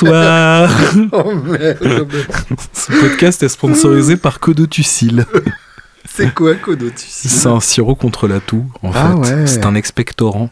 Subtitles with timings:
[0.00, 0.70] Bonsoir.
[1.12, 2.08] Oh merde.
[2.72, 5.24] Ce podcast est sponsorisé par Codotucil.
[6.12, 9.34] C'est quoi Codotucil C'est un sirop contre la toux, en Ah fait.
[9.34, 9.46] ouais.
[9.46, 10.50] C'est un expectorant.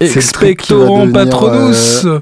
[0.00, 2.06] Expectorant devenir, Patronus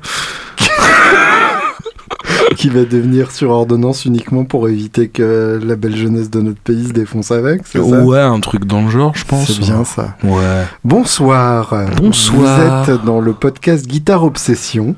[2.56, 6.88] qui va devenir sur ordonnance uniquement pour éviter que la belle jeunesse de notre pays
[6.88, 7.84] se défonce avec, c'est ça?
[8.04, 9.46] Ouais, un truc dans le genre, je pense.
[9.50, 10.16] C'est bien ça.
[10.22, 10.64] Ouais.
[10.84, 11.74] Bonsoir.
[11.96, 12.84] Bonsoir.
[12.84, 14.94] Vous êtes dans le podcast Guitare Obsession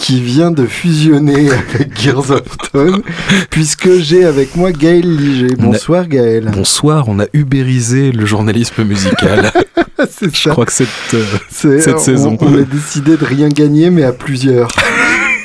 [0.00, 2.42] qui vient de fusionner avec Gears of
[2.72, 3.02] Tone
[3.50, 5.54] puisque j'ai avec moi Gaël Liger.
[5.58, 6.50] Bonsoir Gaël.
[6.54, 9.50] Bonsoir, on a ubérisé le journalisme musical.
[10.10, 10.50] c'est je ça.
[10.50, 12.36] crois que cette, euh, C'est- cette on- saison.
[12.40, 14.68] On, a décidé de rien gagner, mais à plusieurs.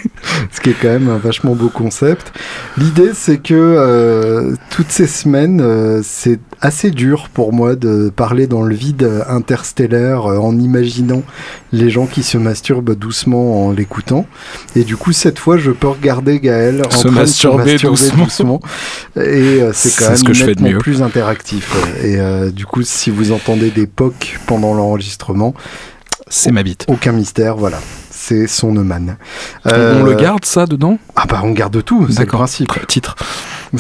[0.52, 2.32] Ce qui est quand même un vachement beau concept.
[2.78, 8.48] L'idée, c'est que euh, toutes ces semaines, euh, c'est assez dur pour moi de parler
[8.48, 11.24] dans le vide interstellaire euh, en imaginant
[11.72, 14.26] les gens qui se masturbent doucement en l'écoutant.
[14.76, 17.88] Et du coup, cette fois, je peux regarder Gaël en Se train masturber de se
[17.88, 18.60] masturber doucement.
[19.16, 20.78] Et c'est quand même ce que je fais de nettement mieux.
[20.80, 21.76] plus interactif.
[22.04, 22.18] Et
[22.52, 25.54] du coup, si vous entendez des pocs pendant l'enregistrement,
[26.28, 26.86] C'est ma bite.
[26.88, 27.80] aucun mystère, voilà.
[28.24, 29.18] C'est son Neumann.
[29.66, 31.00] On- Euh, On le garde, ça, dedans?
[31.16, 32.72] Ah bah on garde tout, c'est le principe.
[32.88, 33.16] Titre.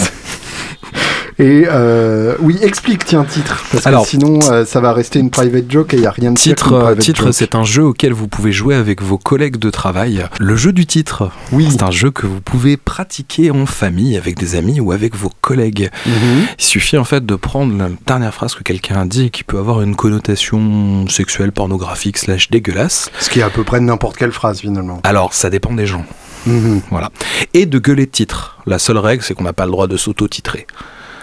[1.39, 3.63] Et euh, oui, explique, tiens, titre.
[3.71, 6.11] Parce Alors, que sinon, euh, ça va rester une private joke et il n'y a
[6.11, 9.57] rien de Titre, euh, titre c'est un jeu auquel vous pouvez jouer avec vos collègues
[9.57, 10.25] de travail.
[10.39, 11.67] Le jeu du titre, Oui.
[11.71, 15.31] c'est un jeu que vous pouvez pratiquer en famille, avec des amis ou avec vos
[15.41, 15.89] collègues.
[16.05, 16.45] Mhm.
[16.59, 19.57] Il suffit en fait de prendre la dernière phrase que quelqu'un a dit qui peut
[19.57, 23.09] avoir une connotation sexuelle, pornographique, slash dégueulasse.
[23.19, 24.99] Ce qui est à peu près n'importe quelle phrase finalement.
[25.03, 26.05] Alors, ça dépend des gens.
[26.45, 26.81] Mhm.
[26.89, 27.09] Voilà.
[27.53, 28.57] Et de gueuler de titre.
[28.65, 30.67] La seule règle, c'est qu'on n'a pas le droit de s'auto-titrer.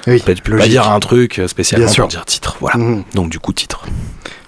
[0.08, 0.70] Oui, pas logique.
[0.70, 2.04] dire un truc spécialement Bien sûr.
[2.04, 2.56] pour dire titre.
[2.60, 2.78] Voilà.
[2.78, 3.04] Mhm.
[3.14, 3.84] Donc, du coup, titre.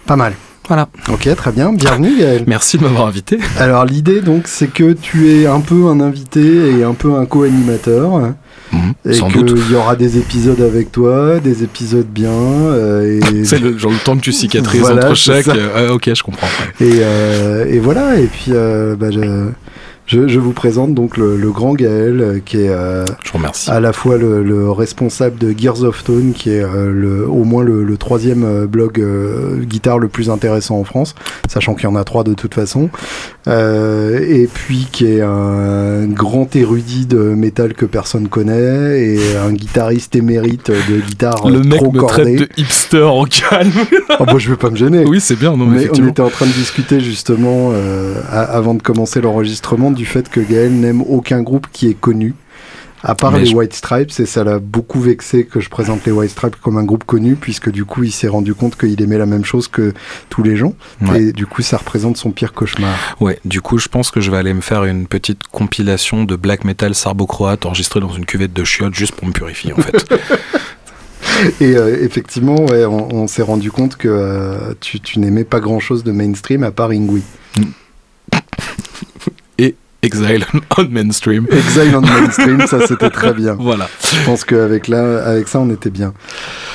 [0.07, 0.33] Pas mal.
[0.69, 0.89] Voilà.
[1.13, 1.73] Ok, très bien.
[1.73, 2.45] Bienvenue Gaël.
[2.47, 3.41] Merci de m'avoir invité.
[3.59, 7.27] Alors l'idée donc c'est que tu es un peu un invité et un peu un
[7.27, 8.35] co-animateur.
[8.73, 8.93] Mhm.
[9.05, 9.53] Et Sans doute.
[9.53, 12.31] qu'il y aura des épisodes avec toi, des épisodes bien.
[12.31, 15.49] euh, et C'est le, genre le temps que tu cicatrises Voilà, entre chaque.
[15.49, 16.47] euh, ouais, ok, je comprends.
[16.47, 16.87] ouais.
[16.87, 19.19] Et, euh, et voilà, et puis euh, bah, je,
[20.11, 23.71] je, je vous présente donc le, le grand Gaël, euh, qui est euh, Je remercie.
[23.71, 27.45] à la fois le, le responsable de Gears of Tone, qui est euh, le, au
[27.45, 31.15] moins le, le troisième blog euh, guitare le plus intéressant en France,
[31.49, 32.91] sachant qu'il y en a trois de toute façon,
[33.47, 39.53] euh, et puis qui est un grand érudit de métal que personne connaît, et un
[39.53, 42.37] guitariste émérite de guitare le mec trop me cordée.
[42.37, 43.71] traite de hipster en calme.
[44.19, 45.05] Ah, bah, je vais pas me gêner.
[45.07, 48.75] oui, c'est bien, non, mais Mais on était en train de discuter justement euh, avant
[48.75, 52.35] de commencer l'enregistrement du fait que Gaël n'aime aucun groupe qui est connu,
[53.03, 56.07] à part Mais les je- White Stripes, et ça l'a beaucoup vexé que je présente
[56.07, 59.01] les White Stripes comme un groupe connu, puisque du coup il s'est rendu compte qu'il
[59.03, 59.93] aimait la même chose que
[60.31, 61.23] tous les gens, Ouais.
[61.23, 62.95] et du coup ça représente son pire cauchemar.
[63.21, 66.35] Ouais, du coup, je pense que je vais aller me faire une petite compilation de
[66.35, 69.97] black metal sarbo-croate enregistrée dans une cuvette de chiottes juste pour me purifier, en fait.
[71.61, 75.61] Et euh, effectivement, ouais, on, on s'est rendu compte que euh, tu, tu n'aimais pas
[75.61, 77.23] grand chose de mainstream à part Ingui.
[80.03, 80.47] Exile
[80.79, 81.47] on mainstream.
[81.51, 83.55] Exile on mainstream, ça c'était très bien.
[83.61, 83.87] Voilà.
[84.03, 86.15] Je pense qu'avec là, avec ça, on était bien.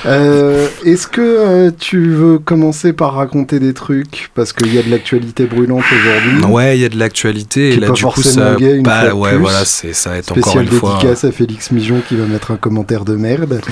[0.06, 4.30] Euh, Est-ce que euh, tu veux commencer par raconter des trucs?
[4.36, 7.70] Parce qu'il y a de l'actualité brûlante aujourd'hui Ouais, il y a de l'actualité.
[7.70, 8.56] Et là, pas du coup, forcément ça.
[8.58, 9.40] gay, une bah, fois ouais, plus.
[9.40, 10.94] voilà, c'est, ça va être encore Spécial une fois.
[11.02, 13.62] dédicace à Félix Mijon qui va mettre un commentaire de merde.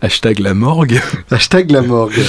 [0.00, 1.00] Hashtag la morgue.
[1.30, 2.20] Hashtag la morgue.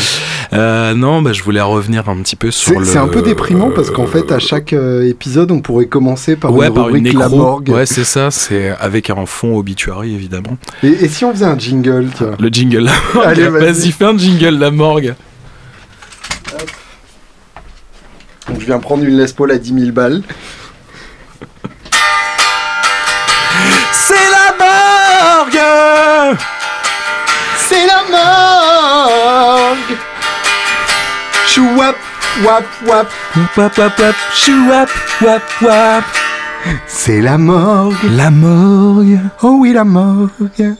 [0.54, 2.86] Euh, non, bah, je voulais revenir un petit peu sur C'est le.
[2.86, 6.54] c'est un peu déprimant parce qu'en fait, à chaque euh, épisode, on pourrait commencer par
[6.54, 7.70] ouais, une par une la morgue.
[7.70, 10.58] Ouais, c'est ça, c'est avec un fond obituary, évidemment.
[10.84, 13.28] Et, et si on faisait un jingle, tu vois Le jingle la morgue.
[13.28, 13.66] Allez, vas-y.
[13.66, 15.16] vas-y, fais un jingle la morgue.
[18.50, 20.22] Donc je viens prendre une Les Paul à 10 000 balles.
[23.94, 26.38] C'est la morgue
[27.74, 28.04] C'est la
[29.08, 29.98] morgue
[31.48, 31.96] Chouap,
[32.46, 33.12] wap, wap.
[33.58, 34.90] Wap, wap, wap, chou, wap,
[35.22, 36.04] wap, wap.
[36.86, 37.96] C'est la morgue.
[38.12, 39.20] La morgue.
[39.42, 40.76] Oh oui, la morgue.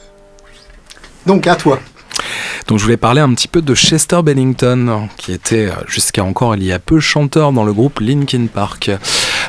[1.26, 1.80] Donc à toi.
[2.68, 6.54] Donc je voulais parler un petit peu de Chester Bennington, qui était euh, jusqu'à encore
[6.54, 8.90] il y a peu chanteur dans le groupe Linkin Park.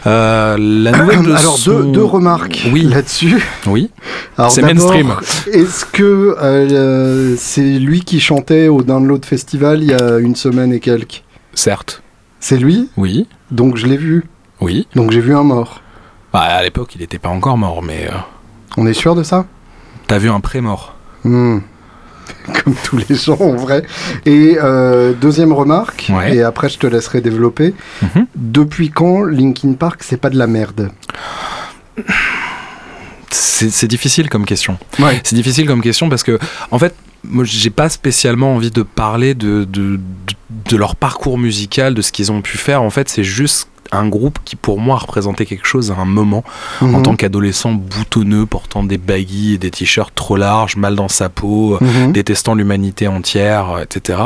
[0.07, 2.83] Euh, la nouvelle de Alors son- deux, deux remarques Oui.
[2.83, 3.43] là-dessus.
[3.67, 3.89] Oui.
[4.49, 5.13] C'est mainstream.
[5.51, 10.71] Est-ce que euh, c'est lui qui chantait au Download Festival il y a une semaine
[10.73, 11.23] et quelques?
[11.53, 12.03] Certes.
[12.39, 12.89] C'est lui?
[12.97, 13.27] Oui.
[13.51, 14.25] Donc je l'ai vu.
[14.61, 14.87] Oui.
[14.95, 15.81] Donc j'ai vu un mort.
[16.33, 18.15] Bah, à l'époque, il n'était pas encore mort, mais euh,
[18.77, 19.45] On est sûr de ça?
[20.07, 20.95] t'as vu un pré-mort?
[21.23, 21.59] Hmm.
[22.63, 23.83] comme tous les gens en vrai.
[24.25, 27.74] Et euh, deuxième remarque, et après je te laisserai développer.
[28.01, 28.27] Mhm.
[28.36, 30.92] Depuis quand Linkin Park c'est pas de la merde?
[33.30, 34.77] C'est difficile comme question.
[35.24, 36.39] C'est difficile comme question parce que,
[36.72, 40.00] en fait, moi, j'ai pas spécialement envie de parler de, de,
[40.69, 42.81] de, leur parcours musical, de ce qu'ils ont pu faire.
[42.81, 46.43] En fait, c'est juste un groupe qui pour moi représentait quelque chose à un moment
[46.81, 47.03] en mhm.
[47.03, 51.77] tant qu'adolescent boutonneux portant des baguilles et des t-shirts trop larges mal dans sa peau
[51.81, 52.11] mhm.
[52.11, 54.19] détestant l'humanité entière etc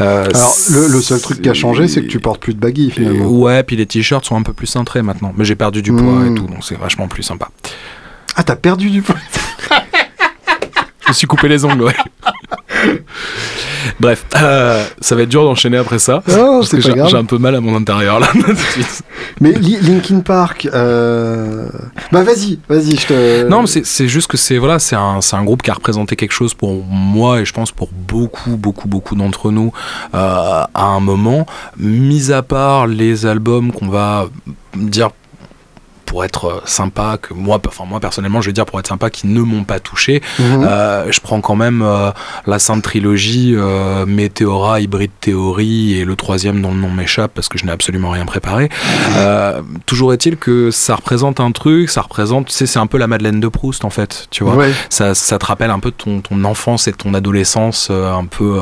[0.00, 2.90] euh, alors le, seul truc qui a changé c'est que tu portes plus de baguilles
[2.90, 5.92] finalement ouais puis les t-shirts sont un peu plus cintrés maintenant mais j'ai perdu du
[5.92, 6.34] poids et mhm.
[6.34, 7.50] tout donc c'est vachement plus sympa
[8.36, 9.16] ah t'as perdu du poids
[11.04, 11.96] je me suis coupé les ongles ouais
[14.00, 16.22] Bref, euh, ça va être dur d'enchaîner après ça.
[16.28, 18.28] Non, J'ai un peu mal à mon intérieur là.
[19.40, 21.68] Mais Linkin Park, euh...
[22.12, 23.48] bah vas-y, vas-y, je te.
[23.48, 26.54] Non, c'est juste que c'est voilà, c'est un, un groupe qui a représenté quelque chose
[26.54, 29.72] pour moi et je pense pour beaucoup, beaucoup, beaucoup d'entre nous
[30.14, 31.46] euh, à un moment.
[31.78, 34.28] Mis à part les albums qu'on va
[34.74, 35.10] dire
[36.14, 39.10] pour être euh, sympa, que moi, enfin moi personnellement, je vais dire pour être sympa,
[39.10, 40.22] qui ne m'ont pas touché.
[40.38, 40.64] Mhm.
[40.64, 42.12] Euh, je prends quand même euh,
[42.46, 47.48] la sainte trilogie euh, Météora, Hybride Théorie et le troisième dont le nom m'échappe parce
[47.48, 48.68] que je n'ai absolument rien préparé.
[49.86, 53.08] toujours est-il que ça représente un truc, ça représente, tu sais, c'est un peu la
[53.08, 54.66] Madeleine de Proust en fait, tu vois.
[54.90, 58.60] Ça, ça, te rappelle un peu ton, ton enfance et ton adolescence un peu,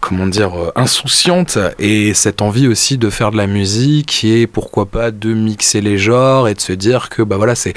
[0.00, 5.10] comment dire, insouciante et cette envie aussi de faire de la musique et pourquoi pas
[5.10, 7.74] de mixer les genre et de se dire que bah voilà c'est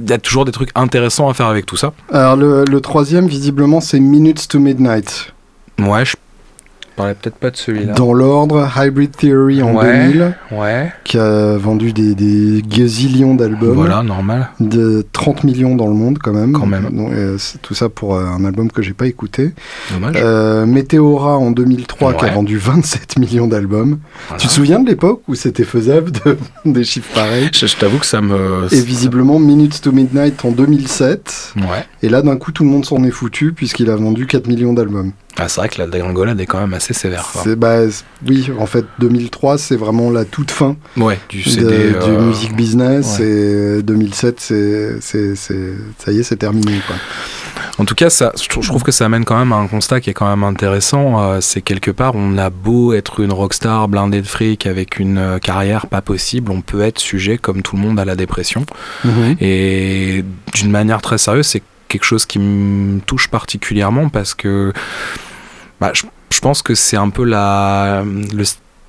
[0.00, 1.92] il y a toujours des trucs intéressants à faire avec tout ça.
[2.12, 5.32] Alors le, le troisième visiblement c'est Minutes to Midnight.
[5.78, 6.16] Ouais, je
[6.96, 7.92] parlais peut-être pas de celui-là.
[7.92, 10.92] Dans l'ordre, Hybrid Theory en 2000, ouais.
[11.04, 13.74] qui a vendu des, des gazillions d'albums.
[13.74, 14.48] Voilà, normal.
[14.60, 16.52] De 30 millions dans le monde quand même.
[16.52, 16.90] Quand même.
[17.62, 19.52] tout ça pour euh, un album que j'ai pas écouté.
[19.92, 20.16] Dommage.
[20.16, 23.98] Euh, Meteora en 2003 qui a vendu 27 millions d'albums.
[24.38, 27.50] Tu te souviens de l'époque où c'était faisable de des chiffres pareils?
[27.52, 28.66] Je, t'avoue que ça me...
[28.72, 31.54] Et visiblement Minutes to Midnight en 2007.
[31.56, 31.62] Ouais.
[32.02, 34.72] Et là d'un coup tout le monde s'en est foutu puisqu'il a vendu 4 millions
[34.72, 35.12] d'albums.
[35.38, 37.26] Ah, c'est vrai que la dégringolade est quand même assez sévère.
[37.58, 37.80] Bah,
[38.26, 41.92] oui, en fait, 2003, c'est vraiment la toute fin ouais, du CD.
[41.94, 43.20] euh, music business.
[43.20, 46.80] Et 2007, c'est, ça y est, c'est terminé.
[46.86, 46.96] Quoi.
[47.78, 50.08] En tout cas, ça, je trouve que ça amène quand même à un constat qui
[50.08, 51.20] est quand même intéressant.
[51.20, 55.18] Euh, c'est quelque part, on a beau être une rockstar blindée de fric avec une
[55.18, 58.64] euh, carrière pas possible, on peut être sujet, comme tout le monde, à la dépression.
[59.04, 59.36] Mhm.
[59.40, 60.24] Et
[60.54, 64.72] d'une manière très sérieuse, c'est quelque chose qui me touche particulièrement parce que
[65.80, 68.44] bah, je, pense que c'est un peu la, le,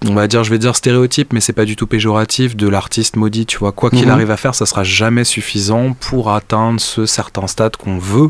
[0.06, 3.16] on va dire, je vais dire stéréotype, mais c'est pas du tout péjoratif de l'artiste
[3.16, 3.45] maudit.
[3.45, 4.12] Tu vois, quoi qu'il mhm.
[4.12, 8.30] arrive à faire, ça sera jamais suffisant pour atteindre ce certain stade qu'on veut.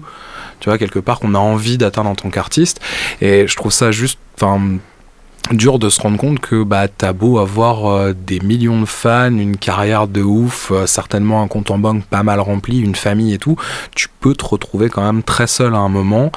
[0.60, 2.80] Tu vois, quelque part qu'on a envie d'atteindre en tant qu'artiste.
[3.22, 4.60] Et je trouve ça juste, enfin
[5.52, 9.32] dur de se rendre compte que bah t'as beau avoir euh, des millions de fans,
[9.32, 13.34] une carrière de ouf, euh, certainement un compte en banque pas mal rempli, une famille
[13.34, 13.56] et tout,
[13.96, 16.32] tu peux te retrouver quand même très seul à un moment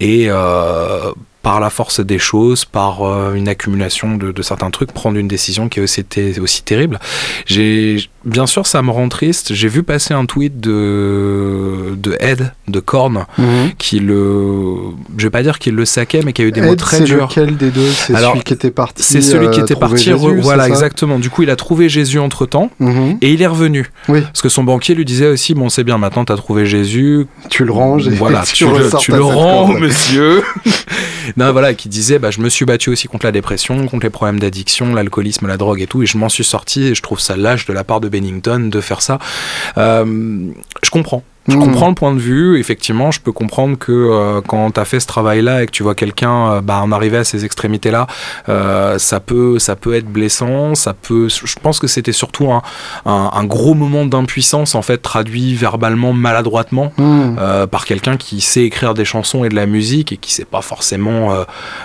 [0.00, 1.12] et euh,
[1.44, 5.68] par la force des choses, par euh, une accumulation de, certains trucs, prendre une décision
[5.68, 6.02] qui aussi,
[6.40, 6.98] aussi terrible.
[7.44, 9.52] J'ai, bien sûr, ça me rend triste.
[9.52, 13.72] J'ai vu passer un tweet de, de Ed, de Korn, mhm.
[13.76, 14.76] qui le,
[15.18, 17.30] je vais pas dire qu'il le saquait, mais qui a eu des mots très durs.
[17.30, 17.90] C'est lequel des deux?
[17.90, 19.02] C'est celui qui était parti.
[19.02, 20.10] C'est celui qui euh, était parti.
[20.12, 21.18] voilà, exactement.
[21.18, 23.18] Du coup, il a trouvé Jésus entre temps mhm.
[23.20, 23.90] et il est revenu.
[24.08, 24.22] Oui.
[24.22, 27.26] Parce que son banquier lui disait aussi, bon, c'est bien, maintenant tu as trouvé Jésus.
[27.50, 28.08] Tu le ranges.
[28.08, 30.42] Voilà, tu, le, tu le rends, monsieur.
[31.36, 34.40] voilà, qui disait bah, je me suis battu aussi contre la dépression, contre les problèmes
[34.40, 37.36] d'addiction, l'alcoolisme, la drogue et tout, et je m'en suis sorti, et je trouve ça
[37.36, 39.18] lâche de la part de Bennington de faire ça.
[39.78, 41.22] Euh, je comprends.
[41.46, 41.60] Je mmh.
[41.60, 42.58] comprends le point de vue.
[42.58, 45.82] Effectivement, je peux comprendre que euh, quand tu as fait ce travail-là et que tu
[45.82, 48.06] vois quelqu'un euh, bah, en arriver à ces extrémités-là,
[48.48, 50.74] euh, ça peut, ça peut être blessant.
[50.74, 51.28] Ça peut.
[51.28, 52.62] Je pense que c'était surtout un,
[53.04, 57.36] un, gros moment d'impuissance en fait traduit verbalement maladroitement mmh.
[57.38, 60.46] euh, par quelqu'un qui sait écrire des chansons et de la musique et qui sait
[60.46, 61.34] pas forcément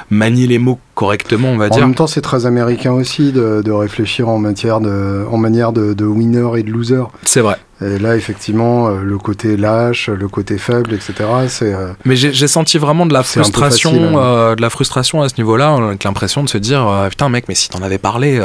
[0.09, 1.81] manier les mots correctement, on va dire.
[1.81, 5.71] En même temps, c'est très américain aussi de, de, réfléchir en matière de, en manière
[5.71, 7.03] de, de winner et de loser.
[7.23, 7.55] C'est vrai.
[7.81, 11.13] Et là, effectivement, euh, le côté lâche, le côté faible, etc.
[11.47, 11.73] C'est.
[11.73, 14.21] Euh, Mais j'ai senti vraiment de la frustration, hein.
[14.21, 17.55] euh, de la frustration à ce niveau-là, avec l'impression de se dire putain mec, mais
[17.55, 18.41] si t'en avais parlé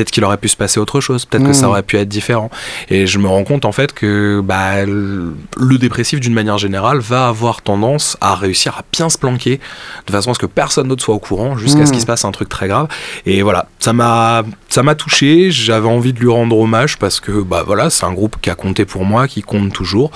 [0.00, 1.70] peut-être qu'il aurait pu se passer autre chose, peut-être que ça Mm.
[1.70, 2.50] aurait pu être différent.
[2.88, 5.34] Et je me rends compte en fait que bah, le
[5.78, 9.60] dépressif d'une manière générale va avoir tendance à réussir à bien se planquer
[10.06, 11.92] de façon à ce que personne d'autre soit au courant jusqu'à ce Mm.
[11.92, 12.88] qu'il se passe un truc très grave.
[13.26, 17.32] Et voilà, ça m'a ça m'a touché, j'avais envie de lui rendre hommage parce que
[17.42, 20.10] bah voilà, c'est un groupe qui a compté pour moi, qui compte toujours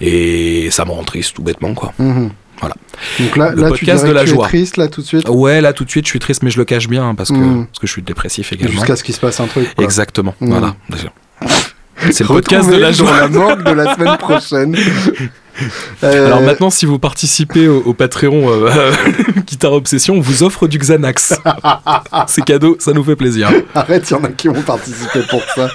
[0.00, 1.92] et ça me rend triste tout bêtement quoi.
[1.98, 2.30] Mhm.
[2.60, 2.74] Voilà.
[3.20, 5.28] Donc là, Le là podcast de la que tu es triste là tout de suite
[5.28, 7.34] Ouais, là tout de suite, je suis triste mais je le cache bien parce que
[7.36, 7.66] Mm.
[7.66, 8.72] parce que je suis dépressif également.
[8.72, 9.74] jusqu'à ce qu'il se passe un truc.
[9.74, 9.84] quoi.
[9.84, 10.34] Exactement.
[10.40, 10.48] Mm.
[10.50, 10.74] Voilà.
[12.10, 13.20] C'est le podcast de la joie.
[13.20, 14.76] la morgue de la semaine prochaine.
[16.04, 18.70] Euh, Alors maintenant, si vous participez au, au Patreon euh,
[19.46, 21.32] Guitare Obsession, on vous offre du Xanax.
[22.26, 23.50] C'est cadeau, ça nous fait plaisir.
[23.74, 25.70] Arrête, il y en a qui vont participer pour ça.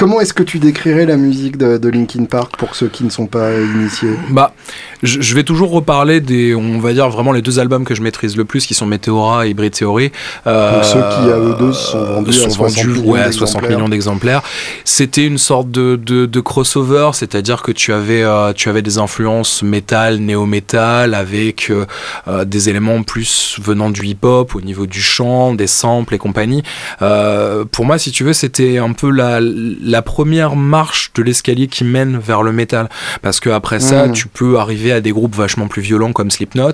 [0.00, 3.10] Comment est-ce que tu décrirais la musique de, de Linkin Park pour ceux qui ne
[3.10, 4.08] sont pas initiés?
[4.30, 4.54] Bah,
[5.02, 8.00] je, je vais toujours reparler des, on va dire vraiment les deux albums que je
[8.00, 10.10] maîtrise le plus, qui sont Meteora et Hybrid Theory.
[10.46, 13.40] Euh, Donc ceux qui, à eux deux, sont vendus à 60 millions ouais, à 60
[13.60, 13.76] d'exemplaires.
[13.76, 14.42] millions d'exemplaires.
[14.86, 18.96] C'était une sorte de, de, de crossover, c'est-à-dire que tu avais, euh, tu avais des
[18.96, 25.52] influences métal, néo-métal, avec euh, des éléments plus venant du hip-hop, au niveau du chant,
[25.52, 26.62] des samples et compagnie.
[26.98, 31.84] Pour moi, si tu veux, c'était un peu la, la première marche de l'escalier qui
[31.84, 32.88] mène vers le métal.
[33.22, 34.12] Parce que après ça, Mm.
[34.12, 36.72] tu peux arriver à des groupes vachement plus violents comme Slipknot,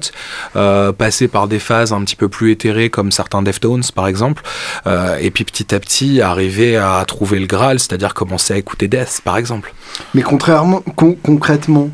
[0.56, 4.42] euh, passer par des phases un petit peu plus éthérées comme certains Deftones par exemple,
[4.86, 8.88] euh, et puis petit à petit arriver à trouver le Graal, c'est-à-dire commencer à écouter
[8.88, 9.72] Death par exemple.
[10.14, 11.90] Mais contrairement, con- concrètement,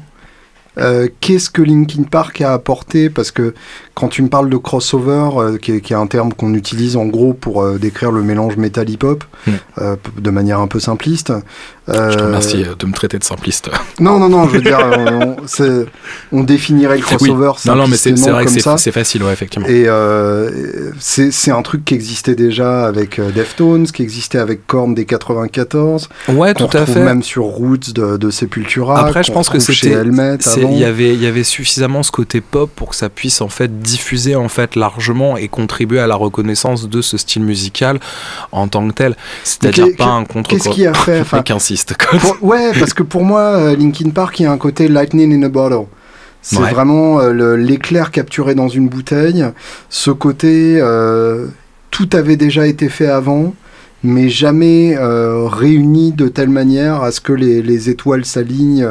[0.79, 3.11] euh, qu'est-ce que Linkin Park a apporté?
[3.11, 3.55] Parce que
[3.95, 6.97] quand tu me parles de crossover, euh, qui, est, qui est un terme qu'on utilise
[6.97, 9.51] en gros pour euh, décrire le mélange métal-hip-hop, Mm.
[9.79, 11.33] euh, p- de manière un peu simpliste.
[11.89, 13.71] Je te euh, remercie de me traiter de simpliste.
[14.01, 15.87] Non, non, non, je veux dire, on, c'est-
[16.33, 19.69] on définirait le crossover non, non, mais c'est vrai que c'est facile, ouais, effectivement.
[19.69, 24.95] Et euh, c'est un truc qui existait déjà avec euh, Deftones, qui existait avec Korn
[24.95, 27.01] des 94, ouais, tout à fait.
[27.01, 28.99] même sur Roots de, de Sepultura.
[28.99, 32.91] Après, je pense que c'était, il y avait, y avait suffisamment ce côté pop pour
[32.91, 37.03] que ça puisse en fait diffuser en fait largement et contribuer à la reconnaissance de
[37.03, 38.01] ce style musical
[38.53, 39.17] en tant que tel.
[39.45, 40.51] C'est-à-dire pas un contre.
[40.51, 41.25] Qu'est-ce qui a fait
[42.21, 45.33] pour- Ouais, parce que pour moi, euh, Linkin Park, il y a un côté lightning
[45.39, 45.87] in a bottle.
[46.43, 46.71] C'est Ouais.
[46.73, 49.45] vraiment euh, l'éclair capturé dans une bouteille.
[49.89, 51.47] Ce côté, euh,
[51.91, 53.55] tout avait déjà été fait avant,
[54.03, 58.89] mais jamais euh, réuni de telle manière à ce que les, les étoiles s'alignent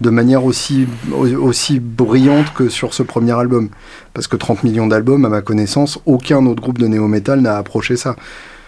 [0.00, 3.68] de manière aussi, au- aussi brillante que sur ce premier album.
[4.14, 7.96] Parce que 30 millions d'albums, à ma connaissance, aucun autre groupe de néo-metal n'a approché
[7.96, 8.16] ça.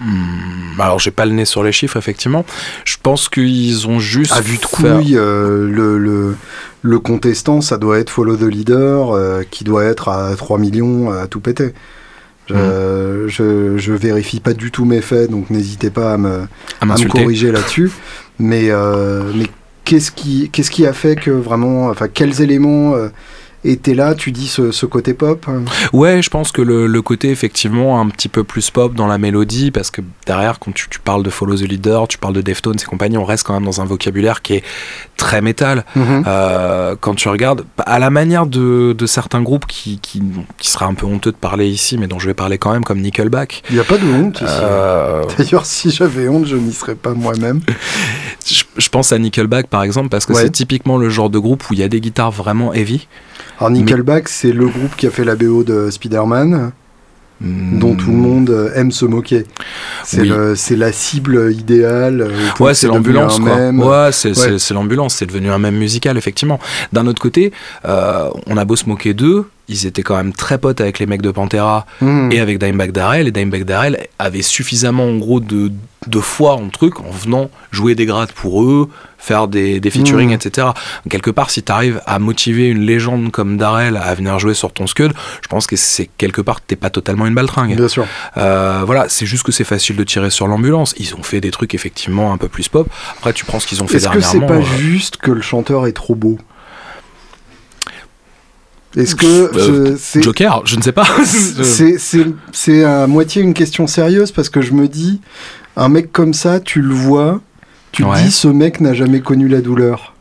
[0.00, 2.44] Hmm, alors j'ai pas le nez sur les chiffres effectivement.
[2.84, 4.32] Je pense qu'ils ont juste.
[4.32, 6.36] À vue de couille, euh, le, le,
[6.82, 11.10] le contestant, ça doit être Follow the Leader, euh, qui doit être à 3 millions
[11.12, 11.74] à tout péter.
[12.48, 13.28] Je, Mm.
[13.28, 16.32] je, je vérifie pas du tout mes faits, donc n'hésitez pas à me, à
[16.80, 17.18] à me m'insulter.
[17.20, 17.92] corriger là-dessus.
[18.38, 19.46] Mais, euh, mais
[19.84, 22.94] qu'est-ce qui, qu'est-ce qui a fait que vraiment, enfin, quels éléments
[23.64, 25.62] euh, étaient là Tu dis ce, ce côté pop hein
[25.92, 29.18] Ouais, je pense que le, le côté effectivement un petit peu plus pop dans la
[29.18, 32.40] mélodie, parce que derrière, quand tu, tu parles de Follow the Leader, tu parles de
[32.42, 34.64] Deftones et compagnie, on reste quand même dans un vocabulaire qui est
[35.16, 35.84] très métal.
[35.96, 36.24] Mhm.
[36.26, 40.22] Euh, quand tu regardes, à la manière de, de certains groupes qui, qui,
[40.58, 42.84] qui sera un peu honteux de parler ici, mais dont je vais parler quand même,
[42.84, 43.62] comme Nickelback.
[43.70, 44.44] Il n'y a pas de honte ici.
[44.48, 47.60] Euh, D'ailleurs, si j'avais honte, je n'y serais pas moi-même.
[48.46, 50.42] je, je pense à Nickelback par exemple, parce que Ouais.
[50.42, 53.06] c'est typiquement le genre de groupe où il y a des guitares vraiment heavy.
[53.60, 56.72] Alors Nickelback, c'est le groupe qui a fait la BO de Spider-Man.
[57.42, 59.46] dont tout le monde euh, aime se moquer.
[60.04, 60.76] C'est Oui.
[60.76, 62.20] la cible idéale.
[62.20, 62.28] euh,
[62.62, 63.38] Ouais, c'est l'ambulance.
[63.38, 64.34] Ouais, c'est Ouais.
[64.34, 66.60] c'est- c'est l'ambulance, c'est devenu un même musical, effectivement.
[66.92, 67.50] D'un autre côté,
[67.86, 71.06] euh, on a beau se moquer d'eux, ils étaient quand même très potes avec les
[71.06, 72.32] mecs de Pantera Mmh.
[72.32, 75.72] et avec Dimebag Darrell, et Dimebag Darrell avait suffisamment, en gros, de,
[76.06, 80.30] de foi en truc, en venant jouer des grades pour eux, faire des, des featuring,
[80.30, 80.32] Mm.
[80.32, 80.68] etc.
[81.10, 84.72] Quelque part, si tu arrives à motiver une légende comme Darrell à venir jouer sur
[84.72, 85.12] ton scud,
[85.42, 87.76] je pense que c'est quelque part, t'es pas totalement une baltringue.
[87.76, 88.06] Bien sûr.
[88.38, 90.94] Euh, voilà, c'est juste que c'est facile de tirer sur l'ambulance.
[90.98, 92.88] Ils ont fait des trucs effectivement un peu plus pop.
[93.18, 94.62] Après, tu prends ce qu'ils ont fait Est-ce que c'est dernièrement.
[94.62, 96.38] pas euh, juste que le chanteur est trop beau?
[98.96, 101.06] Est-ce que Euh, c'est Joker, je ne sais pas.
[102.52, 105.20] c'est- à moitié une question sérieuse parce que je me dis,
[105.76, 107.40] un mec comme ça, tu le vois,
[107.92, 108.22] tu Ouais.
[108.22, 110.14] dis, ce mec n'a jamais connu la douleur.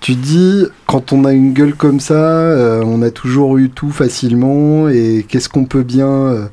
[0.00, 3.70] Tu te dis, quand on a une gueule comme ça, euh, on a toujours eu
[3.70, 6.46] tout facilement, et qu'est-ce qu'on peut bien euh,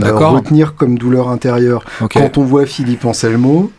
[0.00, 1.84] retenir comme douleur intérieure.
[2.12, 3.70] Quand on voit Philippe Anselmo,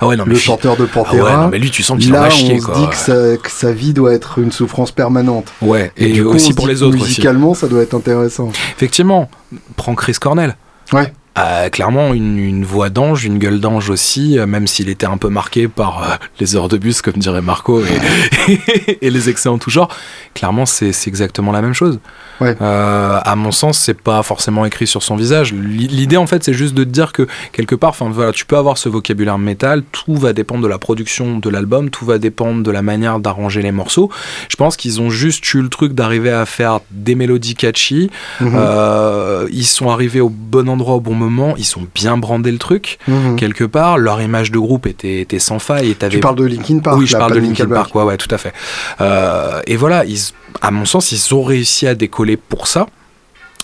[0.00, 1.98] Ah ouais, non, mais le chanteur de Ah ouais, Pantera, non, mais lui, tu sens
[1.98, 2.74] qu'il en a on se quoi.
[2.74, 5.46] dit que sa, que sa vie doit être une souffrance permanente.
[5.60, 7.04] Ouais, et, du coup, on aussi pour les autres aussi.
[7.06, 8.50] Musicalement, ça doit être intéressant.
[8.76, 9.30] Effectivement,
[9.76, 10.56] prends Chris Cornell.
[10.92, 11.12] Ouais.
[11.34, 15.16] a clairement une, une voix d'ange, une gueule d'ange aussi, euh, même s'il était un
[15.16, 18.58] peu marqué par euh, les heures de bus, comme dirait Marco, et,
[19.00, 19.88] et les excès en tout genre.
[20.34, 21.98] Clairement, c'est exactement la même chose.
[22.42, 22.56] Ouais.
[22.60, 25.52] Euh, à mon sens, c'est pas forcément écrit sur son visage.
[25.52, 28.44] L'i- L'idée, en fait, c'est juste de te dire que quelque part, enfin voilà, tu
[28.44, 29.82] peux avoir ce vocabulaire métal.
[29.92, 33.62] Tout va dépendre de la production de l'album, tout va dépendre de la manière d'arranger
[33.62, 34.10] les morceaux.
[34.48, 38.10] Je pense qu'ils ont juste eu le truc d'arriver à faire des mélodies catchy.
[38.40, 38.52] Mhm.
[38.54, 41.54] Euh, ils sont arrivés au bon endroit au bon moment.
[41.56, 43.36] Ils ont bien brandé le truc Mhm.
[43.36, 43.98] quelque part.
[43.98, 45.90] Leur image de groupe était, était sans faille.
[45.90, 48.32] Et Tu parles de Linkin Park oui, je parle de Linkin Park, ouais, ouais, tout
[48.34, 48.52] à fait.
[49.00, 50.18] Euh, et voilà, ils,
[50.60, 52.86] à mon sens, ils ont réussi à décoller pour ça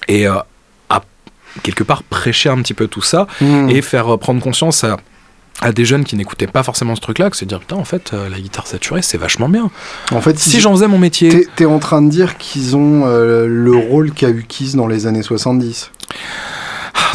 [0.08, 0.34] et euh,
[0.88, 1.02] à
[1.62, 3.70] quelque part prêcher un petit peu tout ça Mhm.
[3.70, 4.96] et faire euh, prendre conscience à
[5.60, 8.12] à des jeunes qui n'écoutaient pas forcément ce truc-là, que se dire putain en fait
[8.14, 9.70] euh, la guitare saturée c'est vachement bien.
[10.12, 13.02] En fait, Si j'en faisais mon métier, T'es t'es en train de dire qu'ils ont
[13.06, 15.90] euh, le rôle qu'a eu Kiss dans les années 70.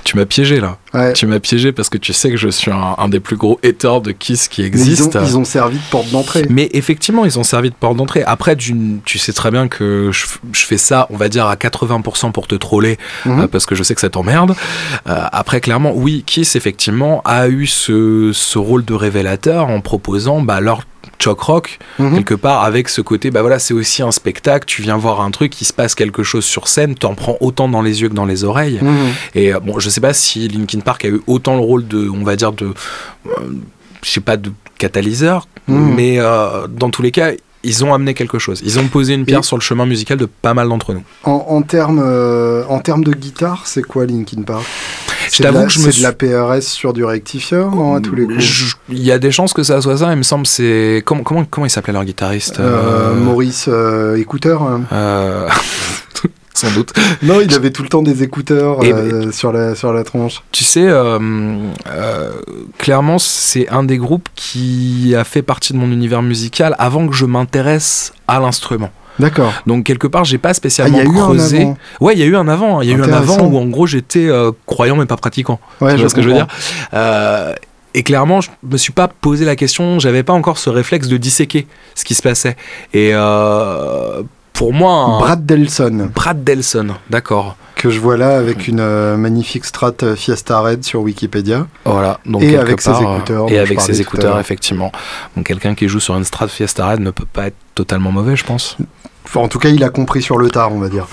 [0.04, 0.78] Tu m'as piégé là.
[0.94, 1.14] Ouais.
[1.14, 3.60] Tu m'as piégé parce que tu sais que je suis un, un des plus gros
[3.64, 5.18] haters de Kiss qui Mais ils, ont, existe.
[5.22, 6.46] ils ont servi de porte d'entrée.
[6.50, 8.24] Mais effectivement, ils ont servi de porte d'entrée.
[8.26, 10.26] Après, tu sais très bien que je,
[10.66, 13.42] fais ça, on va dire, à 80% pour te troller, Mhm.
[13.42, 14.56] euh, parce que je sais que ça t'emmerde.
[15.08, 20.42] Euh, après, clairement, oui, Kiss, effectivement, a eu ce, ce rôle de révélateur en proposant
[20.42, 20.84] bah, leur
[21.24, 22.16] choc rock, Mhm.
[22.16, 25.32] quelque part, avec ce côté, bah voilà, c'est aussi un spectacle, tu viens voir un
[25.32, 28.14] truc, il se passe quelque chose sur scène, t'en prends autant dans les yeux que
[28.16, 28.80] dans les oreilles.
[28.82, 29.10] Mhm.
[29.36, 32.10] Et euh, bon, je sais pas si Linkin Park a eu autant le rôle de,
[32.10, 32.74] on va dire, de,
[33.28, 33.32] euh,
[34.04, 35.94] je sais pas, de catalyseur, Mhm.
[35.96, 37.32] mais euh, dans tous les cas,
[37.64, 38.62] ils ont amené quelque chose.
[38.66, 41.04] Ils ont posé une pierre Et- sur le chemin musical de pas mal d'entre nous.
[41.24, 44.64] En, en termes euh, de guitare, c'est quoi Linkin Park?
[45.30, 47.72] C'est de t'avoue la- que je me c'est suis- de la PRS sur du rectifieur
[47.74, 48.76] non, à tous les coups?
[48.90, 50.46] Il y a des chances que ça soit ça, il me semble.
[50.46, 52.60] C'est comment comment comment il s'appelait leur guitariste?
[52.60, 53.70] Euh, euh, Maurice
[54.18, 54.64] écouteur.
[54.64, 54.82] hein.
[56.54, 56.94] Sans doute.
[57.24, 60.44] Non, il avait tout le temps des écouteurs euh, sur la sur la tronche.
[60.52, 61.18] Tu sais, euh,
[61.88, 62.32] euh,
[62.78, 67.14] clairement, c'est un des groupes qui a fait partie de mon univers musical avant que
[67.14, 68.90] je m'intéresse à l'instrument.
[69.20, 69.54] D'accord.
[69.68, 71.68] Donc quelque part, j'ai pas Ah, spécialement y a eu un creusé.
[72.02, 72.82] Ouais, il y a eu un avant.
[72.82, 74.30] Il y a eu un avant où en gros j'étais
[74.66, 75.60] croyant mais pas pratiquant.
[75.82, 76.48] Ouais, tu vois ce que je veux dire
[77.94, 80.00] Et clairement, je me suis pas posé la question.
[80.00, 82.58] J'avais pas encore ce réflexe de disséquer ce qui se passait.
[82.94, 87.58] Et euh, pour moi, un- Brad Delson, Brad Delson, d'accord.
[87.76, 91.68] que je vois là avec une euh, magnifique Strat Fiesta Red sur Wikipédia.
[91.86, 92.20] Voilà.
[92.26, 94.92] Donc Et avec ses part, euh, écouteurs Et avec ses écouteurs, effectivement.
[95.36, 98.36] Donc quelqu'un qui joue sur une Strat Fiesta Red ne peut pas être totalement mauvais,
[98.36, 98.78] je pense.
[99.26, 101.08] Enfin, en tout cas, il a compris sur le tard, on va dire.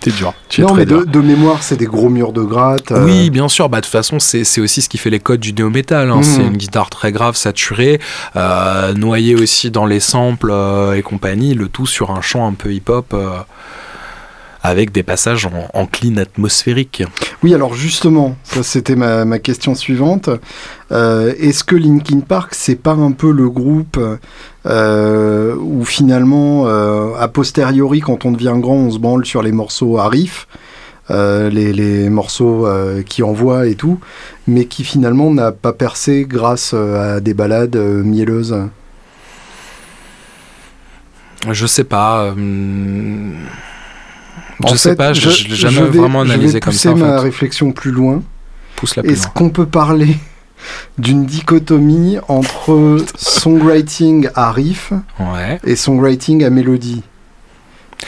[0.00, 0.34] T'es dur.
[0.48, 2.92] Tu non, mais de, de mémoire, c'est des gros murs de gratte.
[2.92, 3.68] euh, Oui, bien sûr.
[3.68, 6.10] Bah, de toute façon, c'est aussi ce qui fait les codes du néo métal.
[6.10, 6.16] Hein.
[6.16, 6.22] Mhm.
[6.22, 8.00] C'est une guitare très grave, saturée,
[8.36, 12.52] euh, noyée aussi dans les samples euh, et compagnie, le tout sur un chant un
[12.52, 13.14] peu hip-hop.
[14.66, 17.02] Avec des passages en, en clean atmosphérique.
[17.42, 20.28] Oui, alors justement, ça c'était ma, ma question suivante.
[20.92, 23.98] Euh, Est-ce que Linkin Park, c'est pas un peu le groupe
[24.66, 29.52] euh, où finalement, euh, a posteriori, quand on devient grand, on se branle sur les
[29.52, 30.46] morceaux à riff,
[31.10, 34.00] euh, les, les morceaux euh, qui envoient et tout,
[34.46, 38.56] mais qui finalement n'a pas percé grâce à des balades euh, mielleuses?
[41.48, 42.34] Je sais pas.
[44.62, 46.60] En je sais fait, pas, je, je l'ai jamais je vais- vraiment je vais analysé
[46.60, 46.94] comme pousser ça.
[46.94, 47.22] En ma fait.
[47.24, 48.22] réflexion plus loin.
[48.76, 50.16] Pousse la Est-ce qu'on peut parler
[50.98, 55.58] d'une dichotomie entre songwriting à riff Ouais.
[55.64, 57.02] et songwriting à mélodie?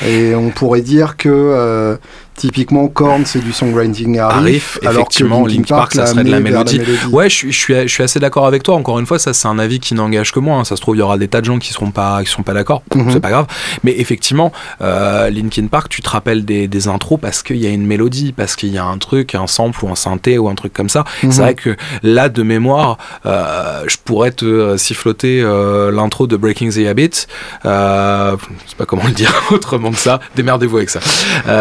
[0.06, 1.96] Et on pourrait dire que euh,
[2.38, 6.31] typiquement Korn c'est du songwriting à riff, alors effectivement, Linkin Linkin Park, ça serait de
[6.31, 6.81] la mélodie.
[7.12, 8.77] Ouais, je suis, je suis, je suis assez d'accord avec toi.
[8.77, 10.59] Encore une fois, ça, c'est un avis qui n'engage que moi.
[10.59, 10.64] hein.
[10.64, 12.53] Ça se trouve, il y aura des tas de gens qui seront pas, qui pas
[12.55, 12.83] d'accord.
[12.94, 13.11] Mhm.
[13.12, 13.46] C'est pas grave.
[13.83, 17.70] Mais effectivement, euh, Linkin Park, tu te rappelles des, des intros parce qu'il y a
[17.70, 20.55] une mélodie, parce qu'il y a un truc, un sample ou un synthé ou un
[20.55, 21.05] truc comme ça.
[21.22, 21.33] Mhm.
[21.33, 26.37] C'est vrai que là, de mémoire, euh, je pourrais te euh, siffloter euh, l'intro de
[26.37, 27.27] Breaking the Habit.
[27.64, 30.20] Je sais pas comment le dire autrement que ça.
[30.37, 31.01] Démerdez-vous avec ça.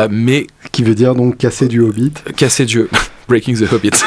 [0.09, 2.13] Mais Qui veut dire donc casser du Hobbit.
[2.35, 2.89] casser Dieu.
[3.27, 3.91] Breaking the Hobbit.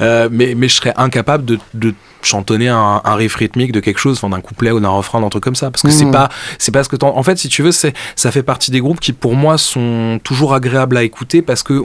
[0.00, 3.98] Euh, mais, mais je serais incapable de, de chantonner un, un riff rythmique de quelque
[3.98, 5.70] chose, enfin, d'un couplet ou d'un refrain, d'un truc comme ça.
[5.70, 6.10] Parce que c'est Mhm.
[6.10, 8.70] pas, c'est pas ce que t'en- En fait, si tu veux, c'est, ça fait partie
[8.70, 11.84] des groupes qui, pour moi, sont toujours agréables à écouter parce que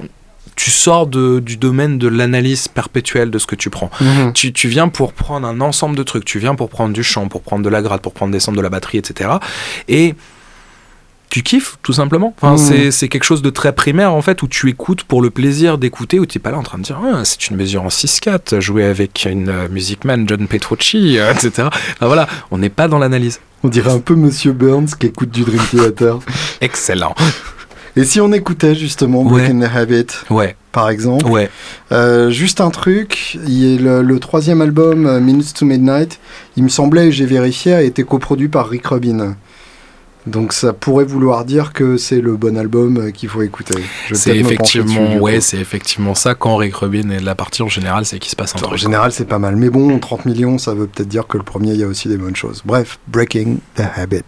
[0.55, 3.91] tu sors de, du domaine de l'analyse perpétuelle de ce que tu prends.
[4.33, 6.25] Tu, tu viens pour prendre un ensemble de trucs.
[6.25, 8.57] Tu viens pour prendre du chant, pour prendre de la gratte, pour prendre des centres
[8.57, 9.29] de la batterie, etc.
[9.87, 10.15] Et
[11.29, 12.33] tu kiffes, tout simplement.
[12.41, 12.91] Enfin, Mhm.
[12.91, 16.19] c'est, quelque chose de très primaire, en fait, où tu écoutes pour le plaisir d'écouter,
[16.19, 18.59] où tu n'es pas là en train de dire Ah, c'est une mesure en 6-4,
[18.59, 21.51] jouée avec une euh, Music Man, John Petrucci, euh, etc.
[21.67, 23.39] Enfin, voilà, on n'est pas dans l'analyse.
[23.63, 26.19] On dirait un peu Monsieur Burns qui écoute du Dream Theater.
[26.61, 27.13] Excellent.
[27.95, 29.41] Et si on écoutait justement Ouais.
[29.49, 31.49] Breaking the Habit, Ouais, par exemple, ouais.
[31.91, 36.19] euh, juste un truc, il a le, le troisième album, Minutes to Midnight,
[36.55, 39.35] il me semblait, j'ai vérifié, a été coproduit par Rick Rubin.
[40.29, 43.75] Donc ça pourrait vouloir dire que c'est le bon album euh, qu'il faut écouter.
[44.13, 46.35] C'est effectivement, dessus, ouais, c'est effectivement ça.
[46.35, 48.67] Quand Rick Rubin est de la partie, en général, c'est qu'il se passe un En
[48.67, 48.79] truc.
[48.79, 49.55] général, c'est pas mal.
[49.55, 52.07] Mais bon, 30 millions, ça veut peut-être dire que le premier, il y a aussi
[52.07, 52.61] des bonnes choses.
[52.65, 54.23] Bref, Breaking the Habit.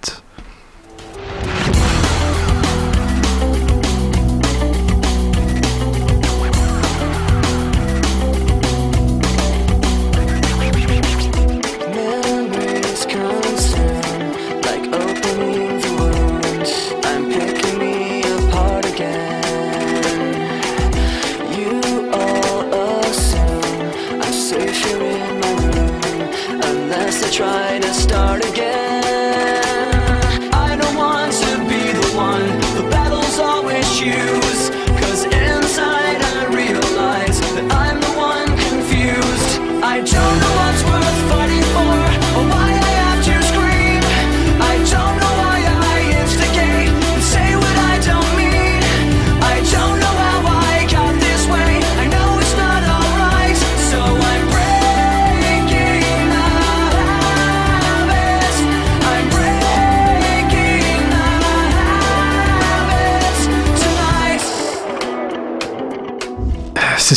[27.32, 28.71] trying to start again.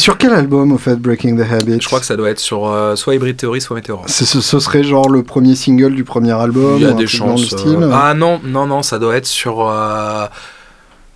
[0.05, 2.69] Sur quel album, au fait, Breaking the Habit Je crois que ça doit être sur
[2.69, 4.03] euh, soit Hybrid Theory, soit Meteora.
[4.07, 7.07] C'est- Ce, ce serait genre le premier single du premier album Il y a des
[7.07, 7.47] chances.
[7.47, 9.67] style euh, Ah non, non, non, ça doit être sur.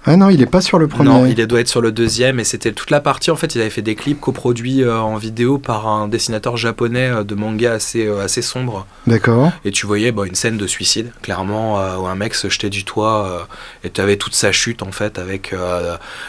[0.05, 1.11] Ah non, il est pas sur le premier.
[1.11, 3.31] Non, il doit être sur le deuxième et c'était toute la partie.
[3.31, 7.09] En fait, il avait fait des clips coproduits euh, en vidéo par un dessinateur japonais
[7.11, 8.87] euh, de manga assez, euh, assez sombre.
[9.07, 9.51] D'accord.
[9.67, 12.85] Et tu voyais bah, une scène de suicide, clairement, où un mec se jetait du
[12.85, 13.49] toit
[13.85, 15.55] et tu avais toute sa chute en fait avec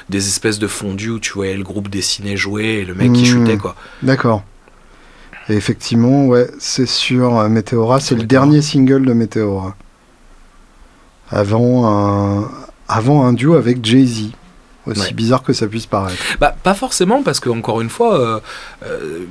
[0.10, 3.22] des espèces de fondus où tu voyais le groupe dessiné jouer et le mec qui
[3.22, 3.26] Mhm.
[3.26, 3.76] chutait quoi.
[4.02, 4.44] D'accord.
[5.48, 8.46] Et effectivement, ouais, c'est sur Meteora, c'est le Meteora.
[8.46, 9.76] dernier single de Meteora.
[11.32, 12.50] Avant un,
[12.90, 14.32] avant un duo avec Jay-Z.
[14.86, 15.12] Aussi Ouais.
[15.14, 16.22] bizarre que ça puisse paraître.
[16.40, 18.40] Bah, pas forcément, parce que encore une fois, euh,
[18.86, 19.26] euh,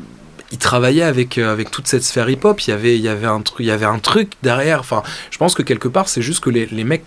[0.52, 2.60] il travaillait avec, euh, avec toute cette sphère hip-hop.
[2.60, 4.78] Il y avait, il y avait un truc, il y avait un truc derrière.
[4.80, 7.04] Enfin, je pense que quelque part, c'est juste que les, les mecs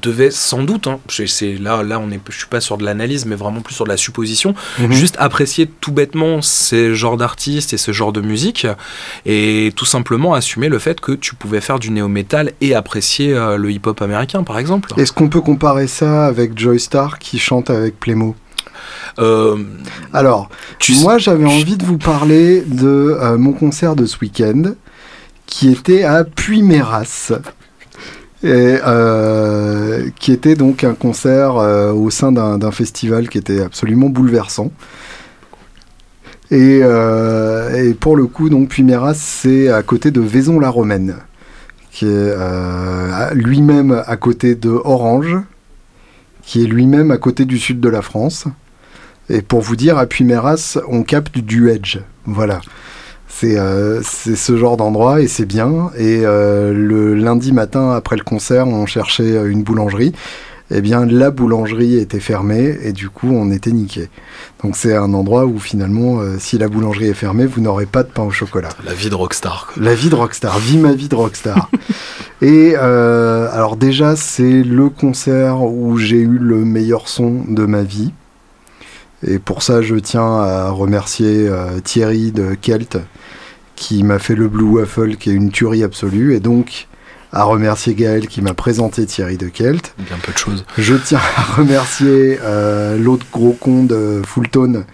[0.00, 2.84] devaient sans doute, hein, je- c'est là, là, on est, je suis pas sur de
[2.84, 4.92] l'analyse, mais vraiment plus sur de la supposition, Mhm.
[4.92, 8.66] juste apprécier tout bêtement ces genres d'artistes et ce genre de musique,
[9.24, 13.56] et tout simplement assumer le fait que tu pouvais faire du néo-metal et apprécier euh,
[13.56, 14.92] le hip-hop américain, par exemple.
[14.96, 18.34] Est-ce qu'on peut comparer ça avec Joy Star qui chante avec Plémo
[19.18, 19.56] Euh,
[20.12, 22.86] Alors, tu moi j'avais envie de vous parler de
[23.20, 24.74] euh, mon concert de ce week-end
[25.46, 27.32] qui était à Puy-Méras.
[28.46, 34.70] Euh, qui était donc un concert euh, au sein d'un festival qui était absolument bouleversant.
[36.50, 38.80] Et, euh, pour le coup, donc
[39.14, 41.16] c'est à côté de Vaison-la-Romaine,
[41.90, 42.34] qui est
[43.34, 45.36] lui-même à côté de Orange,
[46.42, 48.46] qui est lui-même à côté du sud de la France.
[49.28, 51.98] Et pour vous dire, à Puy-Méras, on capte du edge.
[52.26, 52.60] Voilà.
[53.28, 55.90] C'est euh, c'est ce genre d'endroit et c'est bien.
[55.98, 60.12] Et euh, le lundi matin, après le concert, on cherchait euh, une boulangerie.
[60.72, 64.08] Eh bien, la boulangerie était fermée et du coup, on était niqué.
[64.64, 68.02] Donc, c'est un endroit où finalement, euh, si la boulangerie est fermée, vous n'aurez pas
[68.02, 68.70] de pain au chocolat.
[68.84, 69.68] la vie de rockstar.
[69.72, 69.80] quoi.
[69.80, 71.70] La vie de rockstar, vie ma vie de rockstar.
[72.42, 78.12] Et alors déjà, c'est le concert où j'ai eu le meilleur son de ma vie.
[79.26, 82.98] Et pour ça, je tiens à remercier euh, Thierry de Kelt,
[83.74, 86.34] qui m'a fait le Blue Waffle, qui est une tuerie absolue.
[86.34, 86.88] Et donc,
[87.32, 89.94] à remercier Gaël, qui m'a présenté Thierry de Kelt.
[89.98, 90.64] Bien peu de choses.
[90.78, 94.84] Je tiens à remercier euh, l'autre gros con de Fulltone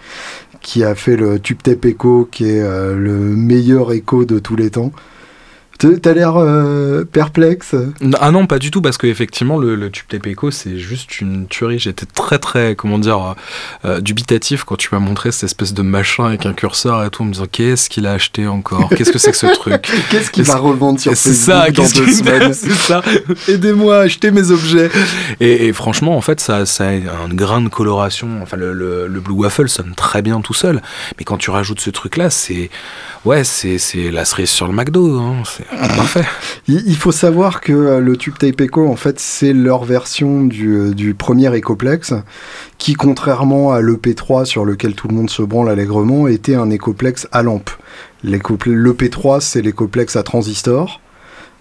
[0.63, 4.55] qui a fait le Tube Tape Echo, qui est euh, le meilleur écho de tous
[4.55, 4.91] les temps.
[5.79, 7.75] T'as l'air euh, perplexe
[8.19, 11.45] Ah non, pas du tout, parce qu'effectivement, le, le tube tape Echo, c'est juste une
[11.47, 11.77] tuerie.
[11.77, 13.35] J'étais très, très, comment dire,
[13.83, 17.09] euh, euh, dubitatif quand tu m'as montré cette espèce de machin avec un curseur et
[17.09, 18.87] tout, en me disant qu'est-ce qu'il a acheté encore?
[18.89, 19.81] Qu'est-ce que c'est que ce truc?
[20.09, 22.53] Qu'est-ce qu'il Est-ce- va revendre sur C'est Facebook ça, dans qu'est-ce deux semaines?
[22.53, 23.01] c'est ça.
[23.49, 24.89] Aidez-moi à acheter mes objets.
[25.41, 26.91] Et, et franchement, en fait, ça, ça a
[27.25, 28.29] un grain de coloration.
[28.41, 30.81] Enfin, le, le- le Blue Waffle sonne très bien tout seul.
[31.19, 32.69] Mais quand tu rajoutes ce truc-là, c'est.
[33.25, 35.17] Ouais, c'est c'est la cerise sur le McDo.
[35.17, 35.43] hein.
[35.45, 36.25] C'est parfait.
[36.67, 40.73] Il, faut savoir que euh, le Tube Tape Echo, en fait, c'est leur version du,
[40.75, 42.13] euh, du premier Ecoplex,
[42.77, 47.27] qui, contrairement à l'EP3 sur lequel tout le monde se branle allègrement, était un Ecoplex
[47.31, 47.69] à lampe.
[48.25, 50.99] L'Ecople- L'EP3, c'est l'Ecoplex à transistor.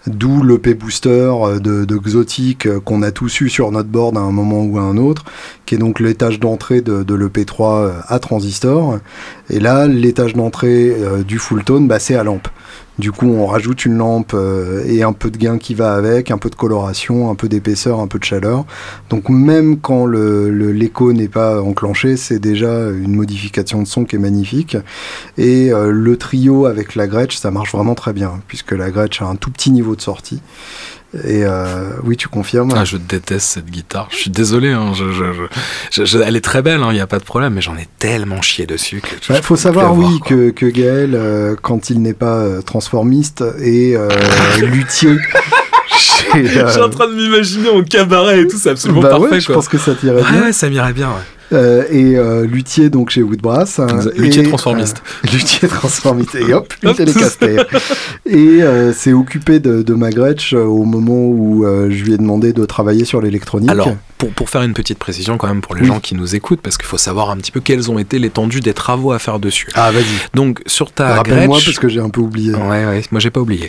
[0.08, 4.16] D'où l'EP Booster euh, de, de Xotic euh, qu'on a tous eu sur notre board
[4.16, 5.24] à un moment ou à un autre,
[5.64, 8.98] qui est donc l'étage d'entrée de, de l'EP3 euh, à transistor.
[9.48, 10.94] Et là, l'étage d'entrée
[11.26, 12.48] du full tone, bah, c'est à lampe.
[12.98, 16.30] Du coup, on rajoute une lampe euh, et un peu de gain qui va avec,
[16.30, 18.66] un peu de coloration, un peu d'épaisseur, un peu de chaleur.
[19.08, 24.18] Donc même quand l'écho n'est pas enclenché, c'est déjà une modification de son qui est
[24.18, 24.76] magnifique.
[25.38, 29.22] Et euh, le trio avec la Gretsch, ça marche vraiment très bien, puisque la Gretsch
[29.22, 30.42] a un tout petit niveau de sortie.
[31.14, 34.08] Et euh, oui, tu confirmes Ah, je déteste cette guitare.
[34.10, 34.70] Je suis désolé.
[34.70, 35.42] hein, je- je- je-
[35.90, 37.86] je- je- elle est très belle, il n'y a pas de problème, mais j'en ai
[37.98, 39.02] tellement chié dessus.
[39.28, 43.44] Il faut savoir, oui, voir, que, que Gaël, euh, quand il n'est pas euh, transformiste,
[43.60, 43.94] est
[44.62, 45.16] luthier.
[46.34, 49.26] Je suis en train de m'imaginer au cabaret et tout, c'est absolument bah parfait.
[49.32, 49.56] ouais, je quoi.
[49.56, 50.42] pense que ça t'irait bien.
[50.44, 51.10] ouais, ça m'irait bien.
[51.52, 53.78] Euh, et euh, luthier donc chez Woodbrass.
[53.78, 53.86] hein.
[54.16, 55.02] Luthier et, transformiste.
[55.26, 56.34] euh, luthier transformiste.
[56.34, 56.96] Et hop, une Hop.
[56.96, 57.56] télécaster.
[58.26, 58.60] et
[58.94, 63.04] s'est occupé de, de ma Gretsch au moment où je lui ai demandé de travailler
[63.04, 63.70] sur l'électronique.
[63.70, 65.88] Alors, pour, pour faire une petite précision quand même pour les Oui.
[65.88, 68.60] gens qui nous écoutent, parce qu'il faut savoir un petit peu quelles ont été l'étendue
[68.60, 69.68] des travaux à faire dessus.
[69.74, 71.64] ah vas-y, Donc, sur ta rappelle-moi Gretsch...
[71.66, 72.54] parce que j'ai un peu oublié.
[72.54, 73.68] Ouais, ouais, moi j'ai pas oublié.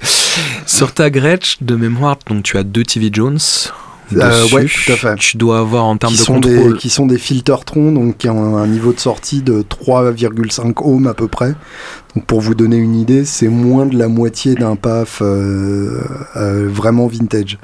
[0.67, 3.39] Sur ta Gretsch de mémoire, donc tu as deux TV Jones.
[4.21, 4.55] Euh, dessus.
[4.55, 5.15] ouais, tout à fait.
[5.15, 6.73] Tu dois avoir en termes Qui de sont, contrôle.
[6.73, 11.07] des, qui sont des Filtertron, donc qui ont un niveau de sortie de 3,5 ohms
[11.07, 11.53] à peu près.
[12.15, 15.99] Donc pour vous donner une idée, c'est moins de la moitié d'un PAF euh,
[16.35, 17.57] euh, vraiment vintage.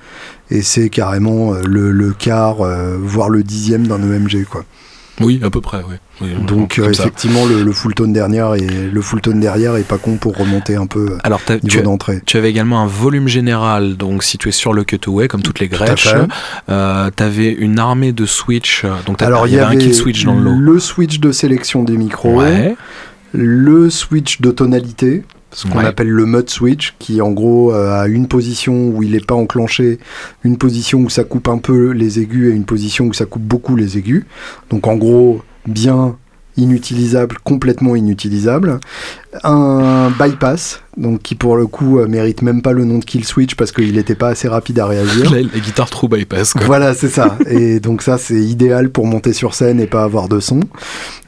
[0.51, 4.45] Et c'est carrément le, le quart, euh, voire le dixième d'un EMG.
[4.49, 4.63] Quoi.
[5.19, 5.95] Oui, à peu près, oui.
[6.21, 9.87] Oui, Donc euh, effectivement, le, le full tone derrière et le full tone derrière est
[9.87, 12.21] pas con pour remonter un peu euh, Alors, niveau tu, d'entrée.
[12.25, 16.27] tu avais également un volume général, donc situé sur le cutaway, comme toutes les fait.
[16.69, 20.25] Euh, t'avais une armée de switch, euh, donc Alors il y avait un kill switch
[20.25, 20.59] dans le lot.
[20.59, 22.39] le switch de sélection des micros.
[22.41, 22.75] Ouais.
[23.31, 25.85] le switch de tonalité, ce qu'on Ouais.
[25.85, 29.35] appelle le mud switch, qui en gros euh, a une position où il n'est pas
[29.35, 29.99] enclenché,
[30.43, 33.41] une position où ça coupe un peu les aigus et une position où ça coupe
[33.43, 34.25] beaucoup les aigus.
[34.69, 36.15] Donc en gros, bien
[36.57, 38.79] inutilisable, complètement inutilisable.
[39.43, 43.23] Un bypass, donc qui pour le coup euh, mérite même pas le nom de kill
[43.23, 45.31] switch parce qu'il n'était pas assez rapide à réagir.
[45.31, 46.63] La, la guitare true bypass, quoi.
[46.65, 47.37] Voilà, c'est ça.
[47.49, 50.59] Et donc ça, c'est idéal pour monter sur scène et pas avoir de son.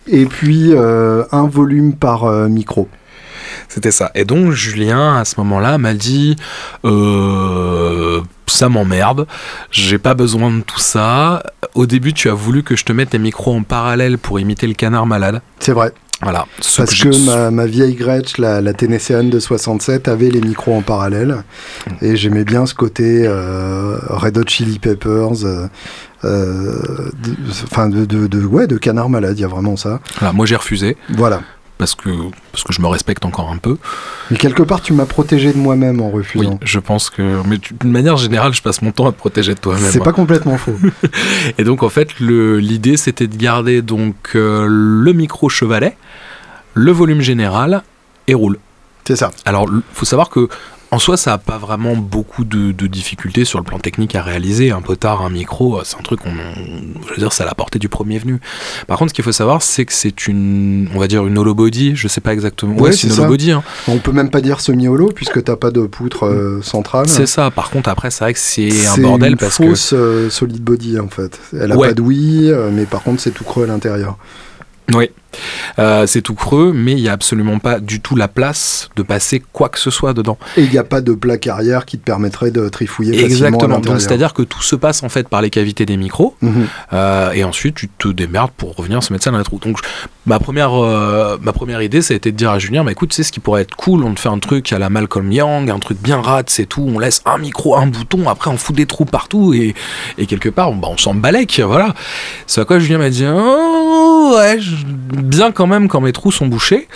[0.07, 2.89] Et puis euh, un volume par euh, micro.
[3.69, 4.11] C'était ça.
[4.15, 6.35] Et donc Julien, à ce moment-là, m'a dit
[6.85, 9.27] euh, ça m'emmerde,
[9.71, 11.43] j'ai pas besoin de tout ça.
[11.75, 14.67] Au début, tu as voulu que je te mette les micros en parallèle pour imiter
[14.67, 15.41] le canard malade.
[15.59, 15.93] C'est vrai.
[16.23, 16.45] Voilà.
[16.59, 20.83] Ce Parce que ma, ma vieille Gretsch, la, la de 67, avait les micros en
[20.83, 21.43] parallèle.
[22.01, 25.43] Et j'aimais bien ce côté euh, Red Hot Chili Peppers.
[25.45, 25.65] euh,
[26.23, 29.99] euh, de- Enfin, de, de, de- ouais, de canard malade, il y a vraiment ça.
[30.19, 31.41] Voilà, moi j'ai refusé Voilà.
[31.81, 32.11] Parce que,
[32.51, 33.77] parce que je me respecte encore un peu.
[34.29, 36.59] Mais quelque part, tu m'as protégé de moi-même en Oui, refusant.
[36.61, 37.41] je pense que.
[37.47, 39.89] Mais d'une manière générale, je passe mon temps à te protéger de toi-même.
[39.89, 40.03] C'est hein.
[40.03, 40.75] pas complètement faux.
[41.57, 45.97] Et donc en fait, l'idée c'était de garder donc euh, le micro chevalet,
[46.75, 47.81] le volume général
[48.27, 48.59] et roule.
[49.07, 49.31] C'est ça.
[49.45, 50.49] Alors, il faut savoir que
[50.93, 54.21] en soi, ça n'a pas vraiment beaucoup de, de difficultés sur le plan technique à
[54.21, 54.71] réaliser.
[54.71, 57.56] Un potard, un micro, euh, c'est un truc qu'on, je veux dire, c'est à la
[57.56, 58.39] portée du premier venu.
[58.88, 61.95] Par contre, ce qu'il faut savoir, c'est que c'est une, on va dire une holobody.
[61.95, 62.75] Je sais pas exactement.
[62.75, 63.21] Ouais, Ouais, c'est une ça.
[63.21, 63.51] holobody.
[63.51, 63.63] hein.
[63.88, 67.08] On peut même pas dire semi-holo puisque t'as pas de poutre euh, centrale.
[67.08, 67.51] C'est ça.
[67.51, 70.62] Par contre, après, c'est vrai que c'est un bordel une parce que fausse euh, solid
[70.62, 71.39] body en fait.
[71.54, 71.88] Elle a Ouais.
[71.89, 74.17] pas de oui, euh, mais par contre c'est tout creux à l'intérieur.
[74.93, 75.10] Oui.
[75.79, 79.03] Euh, c'est tout creux, mais il n'y a absolument pas du tout la place de
[79.03, 80.37] passer quoi que ce soit dedans.
[80.57, 83.47] Et il n'y a pas de plaque arrière qui te permettrait de trifouiller facilement à
[83.49, 83.79] Exactement.
[83.79, 86.67] Donc c'est-à-dire que tout se passe en fait par les cavités des micros, Mhm.
[86.93, 89.59] euh, et ensuite tu te démerdes pour revenir se mettre ça dans les trous.
[89.59, 89.77] Donc
[90.25, 93.09] ma première, euh, ma première idée, ça a été de dire à Julien, bah écoute,
[93.09, 95.31] tu sais ce qui pourrait être cool, on te fait un truc à la Malcolm
[95.31, 98.57] Young, un truc bien rat, c'est tout, on laisse un micro, un bouton, après on
[98.57, 99.73] fout des trous partout, et,
[100.17, 101.93] et quelque part, bah, on s'en balèque, voilà.
[102.47, 104.75] Ce à quoi Julien m'a dit, oh, ouais, je-
[105.21, 106.88] bien quand même quand mes trous sont bouchés.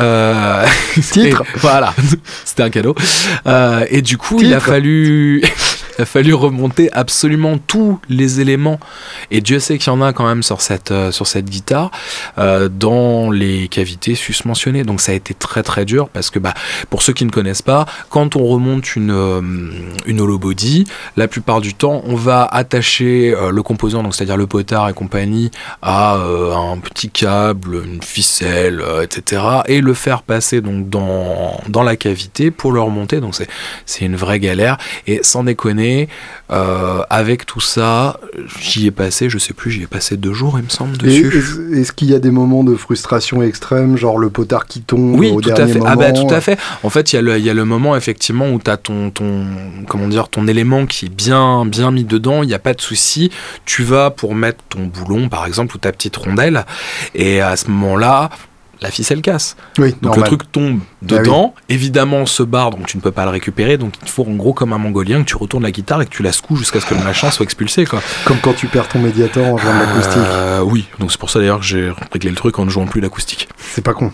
[0.00, 1.42] Euh, Titre.
[1.42, 1.94] et voilà,
[2.44, 2.94] c'était un cadeau.
[3.46, 5.42] Euh, et du coup, il a fallu,
[5.98, 8.78] il a fallu remonter absolument tous les éléments.
[9.30, 11.90] Et Dieu sait qu'il y en a quand même sur cette, euh, sur cette guitare,
[12.38, 14.84] euh, dans les cavités susmentionnées.
[14.84, 16.54] Donc ça a été très très dur parce que, bah,
[16.90, 19.40] pour ceux qui ne connaissent pas, quand on remonte une, euh,
[20.06, 20.84] une hollow body,
[21.16, 24.92] la plupart du temps, on va attacher euh, le composant, donc c'est-à-dire le potard et
[24.92, 25.50] compagnie,
[25.82, 29.42] à un petit câble, une ficelle, etc.
[29.66, 33.20] et le faire passer donc dans, dans la cavité pour le remonter.
[33.20, 33.34] Donc
[33.86, 34.78] c'est une vraie galère.
[35.06, 35.85] Et sans déconner,
[36.50, 38.20] Euh, avec tout ça,
[38.60, 41.42] j'y ai passé, je sais plus, j'y ai passé deux jours, il me semble, dessus.
[41.74, 45.30] Est-ce qu'il y a des moments de frustration extrême, genre le potard qui tombe Oui,
[45.34, 45.78] au tout à fait.
[45.78, 46.56] moment Ah bah tout à fait.
[46.84, 48.76] En fait, il y, a le- il y a le moment effectivement où tu as
[48.76, 49.44] ton, ton,
[49.88, 52.80] comment dire, ton élément qui est bien, bien mis dedans, il n'y a pas de
[52.80, 53.30] souci.
[53.64, 56.64] Tu vas pour mettre ton boulon, par exemple, ou ta petite rondelle,
[57.14, 58.30] et à ce moment-là,
[58.80, 59.56] la ficelle casse.
[59.78, 60.20] Oui, Donc normal.
[60.20, 61.18] le truc tombe Ah oui.
[61.18, 64.24] dedans, évidemment on se barre, donc tu ne peux pas le récupérer, donc il faut
[64.24, 66.56] en gros comme un mongolien que tu retournes la guitare et que tu la secoues
[66.56, 67.86] jusqu'à ce que le machin soit expulsé.
[67.86, 68.02] Quoi.
[68.24, 70.16] Comme quand tu perds ton médiator en jouant de l'acoustique.
[70.18, 72.86] Euh, oui, donc c'est pour ça d'ailleurs que j'ai réglé le truc en ne jouant
[72.86, 73.48] plus l'acoustique.
[73.58, 74.12] C'est pas con.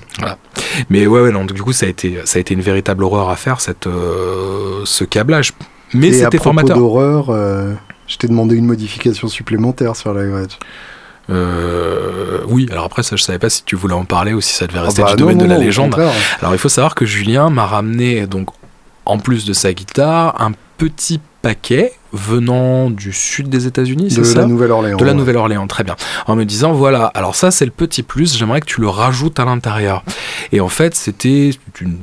[0.90, 3.05] Mais ouais, ouais, non, donc, du coup ça a été, ça a été une véritable
[3.05, 5.53] horreur à faire, cette, euh, ce câblage.
[5.94, 6.77] Mais c'était formateur.
[6.77, 7.75] d'horreur, euh,
[8.07, 10.59] je t'ai demandé une modification supplémentaire sur la Gretsch.
[11.30, 14.54] Euh, oui, alors après ça je savais pas si tu voulais en parler ou si
[14.54, 15.94] ça devait rester Ah bah du domaine non, de la non, légende.
[16.40, 18.48] Alors il faut savoir que Julien m'a ramené donc
[19.06, 24.24] en plus de sa guitare un petit paquet venant du sud des États-Unis, c'est De
[24.24, 24.96] ça la Nouvelle-Orléans.
[24.96, 25.16] de la ouais.
[25.16, 25.96] Nouvelle-Orléans, très bien.
[26.26, 29.40] En me disant, voilà, alors ça c'est le petit plus, j'aimerais que tu le rajoutes
[29.40, 30.04] à l'intérieur.
[30.52, 31.96] Et en fait, c'était, une,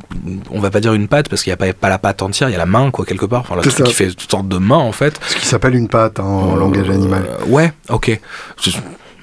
[0.49, 2.49] on va pas dire une patte, parce qu'il n'y a pas, pas la patte entière,
[2.49, 3.41] il y a la main, quoi, quelque part.
[3.49, 3.84] Enfin, ça.
[3.84, 5.19] qui fait toutes sortes de mains, en fait.
[5.27, 7.23] Ce qui s'appelle une patte hein, en Euh, langage animal.
[7.47, 8.19] Ouais, ok.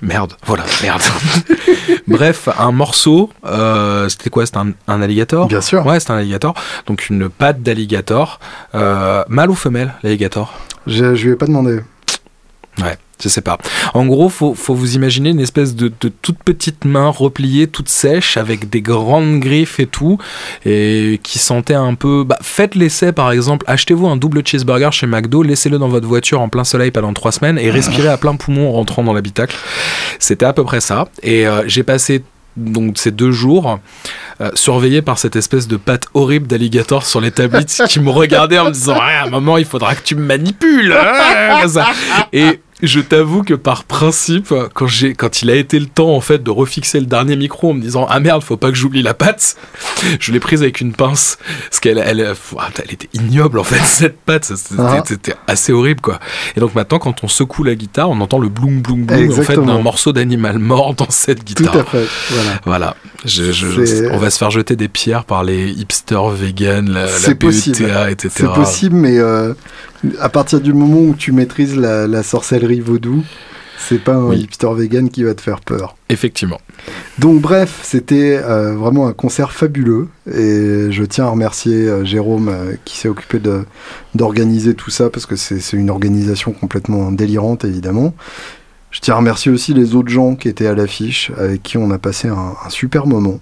[0.02, 1.02] Merde, voilà, merde.
[2.06, 4.44] Bref, un morceau, euh, c'était quoi?
[4.46, 5.48] C'était un, un alligator?
[5.48, 5.84] Bien sûr.
[5.86, 6.54] Ouais, c'était un alligator.
[6.86, 8.38] Donc une patte d'alligator.
[8.74, 10.52] Euh, mâle ou femelle, l'alligator?
[10.86, 11.80] Je, je lui ai pas demandé.
[12.82, 13.58] Ouais, je sais pas.
[13.94, 17.88] En gros, faut, faut vous imaginer une espèce de, de toute petite main repliée, toute
[17.88, 20.18] sèche, avec des grandes griffes et tout,
[20.64, 22.24] et qui sentait un peu.
[22.24, 26.40] Bah, faites l'essai par exemple, achetez-vous un double cheeseburger chez McDo, laissez-le dans votre voiture
[26.40, 29.56] en plein soleil pendant trois semaines et respirez à plein poumon en rentrant dans l'habitacle.
[30.18, 31.08] C'était à peu près ça.
[31.22, 32.22] Et euh, j'ai passé
[32.56, 33.78] donc ces deux jours
[34.40, 38.58] euh, surveillé par cette espèce de patte horrible d'alligator sur les tablites qui me regardait
[38.58, 41.66] en me disant ah maman il faudra que tu me manipules hein,
[42.32, 46.20] et je t'avoue que par principe quand j'ai quand il a été le temps en
[46.20, 49.02] fait de refixer le dernier micro en me disant ah merde faut pas que j'oublie
[49.02, 49.56] la patte
[50.20, 51.38] je l'ai prise avec une pince
[51.70, 55.02] parce qu'elle elle, elle était ignoble en fait cette patte c'était Ah.
[55.06, 56.20] c'était assez horrible quoi
[56.54, 59.42] et donc maintenant quand on secoue la guitare on entend le bloum bloum bloum en
[59.42, 62.06] fait d'un morceau d'animal mort dans cette Tout guitare à fait.
[62.30, 62.60] Voilà.
[62.66, 66.90] voilà, Je- je- C'est- on va se faire jeter des pierres par les hipsters vegan,
[66.90, 67.76] la, la possible.
[67.78, 68.30] PETA, etc.
[68.36, 69.54] C'est possible, mais euh,
[70.20, 73.22] à partir du moment où tu maîtrises la, la sorcellerie vaudou,
[73.78, 74.40] c'est pas un Oui.
[74.40, 75.96] hipster vegan qui va te faire peur.
[76.08, 76.58] Effectivement.
[77.18, 82.48] Donc bref, c'était euh, vraiment un concert fabuleux et je tiens à remercier euh, Jérôme
[82.48, 83.64] euh, qui s'est occupé de
[84.14, 88.14] d'organiser tout ça parce que c'est une organisation complètement délirante évidemment.
[88.90, 91.90] Je tiens à remercier aussi les autres gens qui étaient à l'affiche avec qui on
[91.90, 93.40] a passé un, un super moment.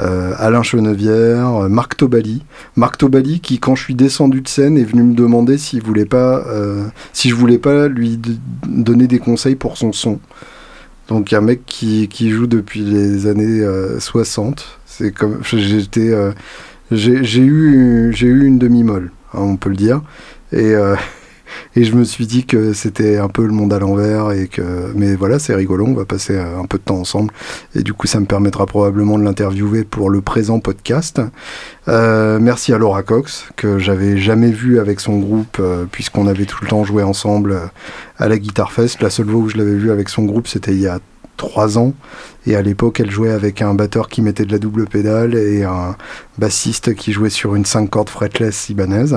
[0.00, 2.42] Euh, Alain Chenevière, euh, Marc Tobali.
[2.76, 6.04] Marc Tobali qui, quand je suis descendu de scène, est venu me demander s'il voulait
[6.04, 8.20] pas, euh, si je voulais pas lui
[8.66, 10.18] donner des conseils pour son son.
[11.08, 14.78] Donc un mec qui, qui joue depuis les années euh, 60.
[14.86, 16.32] C'est comme j'étais, euh,
[16.90, 20.02] j'ai eu j'ai eu une demi-molle, hein, on peut le dire.
[20.52, 20.96] Et euh,
[21.76, 24.92] et je me suis dit que c'était un peu le monde à l'envers et que
[24.94, 27.32] mais voilà c'est rigolo, on va passer euh, un peu de temps ensemble
[27.74, 31.20] et du coup ça me permettra probablement de l'interviewer pour le présent podcast.
[31.88, 36.46] Euh, merci à Laura Cox que j'avais jamais vu avec son groupe euh, puisqu'on avait
[36.46, 37.60] tout le temps joué ensemble
[38.18, 39.02] à la Guitar Fest.
[39.02, 41.00] La seule fois où je l'avais vue avec son groupe c'était il y a
[41.36, 41.94] trois ans
[42.46, 45.64] et à l'époque elle jouait avec un batteur qui mettait de la double pédale et
[45.64, 45.96] un
[46.38, 49.16] bassiste qui jouait sur une 5 cordes fretless ibanaise.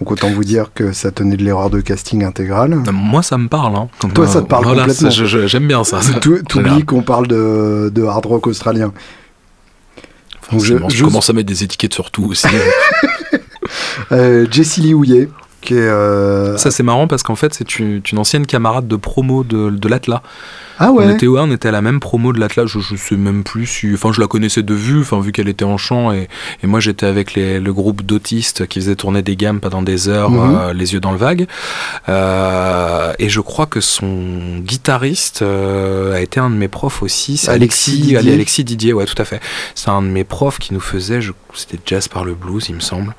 [0.00, 2.80] Donc autant vous dire que ça tenait de l'erreur de casting intégrale.
[2.92, 3.76] Moi, ça me parle.
[3.76, 3.88] Hein.
[4.14, 5.10] Toi, ça te parle Voilà, complètement.
[5.10, 6.00] J'aime bien ça.
[6.00, 6.14] ça.
[6.20, 8.92] T'oublies qu'on parle de, de hard rock australien.
[10.50, 12.48] Donc, je- Forcément, je, je- commence à mettre des étiquettes sur tout aussi.
[14.12, 15.28] Euh, Jessie Lee Houillet,
[15.60, 15.78] qui est...
[15.78, 19.70] euh, ça, c'est marrant parce qu'en fait, c'est une, une ancienne camarade de promo de,
[19.70, 20.20] de l'Atlas.
[20.82, 22.66] Ah ouais On était ouais, on était à la même promo de l'Atlas.
[22.66, 23.90] Je, je sais même plus si.
[23.94, 26.10] Enfin, je la connaissais de vue, enfin, vu qu'elle était en chant.
[26.12, 26.28] Et,
[26.62, 30.08] et moi, j'étais avec les- le groupe d'autistes qui faisait tourner des gammes pendant des
[30.08, 30.58] heures, Mhm.
[30.60, 31.46] euh, les yeux dans le vague.
[32.08, 37.40] Euh, et je crois que son guitariste euh, a été un de mes profs aussi.
[37.48, 38.32] Alexis Alexis, Didier.
[38.34, 39.40] Alexis, Didier, ouais, tout à fait.
[39.74, 41.20] C'est un de mes profs qui nous faisait,
[41.54, 43.14] c'était jazz par le blues, il me semble.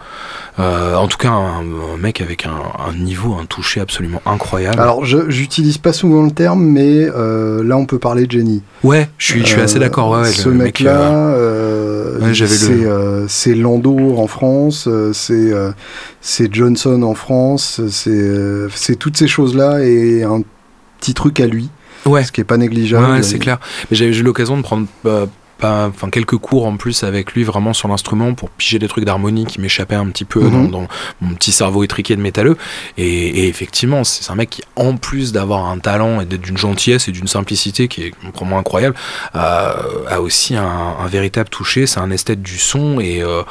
[0.57, 2.51] En tout cas, un, un mec avec un,
[2.87, 4.79] un niveau, un toucher absolument incroyable.
[4.79, 8.61] Alors, je j'utilise pas souvent le terme, mais euh, là, on peut parler de génie.
[8.83, 10.09] ouais, je suis, je suis assez Euh, d'accord.
[10.11, 14.27] Ouais, ouais, ce le mec, mec-là, euh, euh, Ouais, le- c'est euh, c'est Lando en
[14.27, 15.71] France, euh, c'est euh,
[16.21, 20.41] c'est Johnson en France, c'est euh, c'est toutes ces choses-là et un
[20.99, 21.69] petit truc à lui,
[22.05, 22.23] ouais.
[22.23, 23.05] ce qui est pas négligeable.
[23.11, 23.59] Ouais, c'est clair.
[23.89, 25.25] Mais j'avais eu l'occasion de prendre euh,
[25.61, 29.05] pas, enfin quelques cours en plus avec lui vraiment sur l'instrument pour piger des trucs
[29.05, 30.51] d'harmonie qui m'échappaient un petit peu Mhm.
[30.71, 30.87] dans, dans
[31.21, 32.57] mon petit cerveau étriqué de métalleux.
[32.97, 33.05] Et,
[33.43, 37.07] et effectivement, c'est un mec qui, en plus d'avoir un talent et d'être d'une gentillesse
[37.07, 38.95] et d'une simplicité qui est vraiment incroyable,
[39.35, 39.71] euh,
[40.09, 40.65] a aussi un,
[40.99, 41.87] un véritable toucher.
[41.87, 43.43] C'est un esthète du son et euh,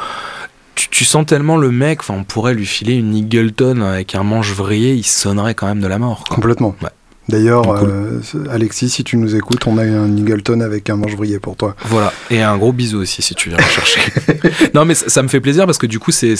[0.74, 4.22] tu, tu sens tellement le mec, enfin, on pourrait lui filer une Eagleton avec un
[4.22, 6.24] manche vrillé, il sonnerait quand même de la mort.
[6.26, 6.34] quoi.
[6.36, 6.74] Complètement.
[6.82, 6.88] Ouais.
[7.30, 7.88] D'ailleurs, Cool.
[7.88, 8.20] euh,
[8.50, 11.74] Alexis, si tu nous écoutes, on a un Eagleton avec un manche pour toi.
[11.84, 14.00] Voilà, et un gros bisou aussi si tu viens le chercher.
[14.74, 16.34] non mais ça, ça me fait plaisir parce que du coup c'est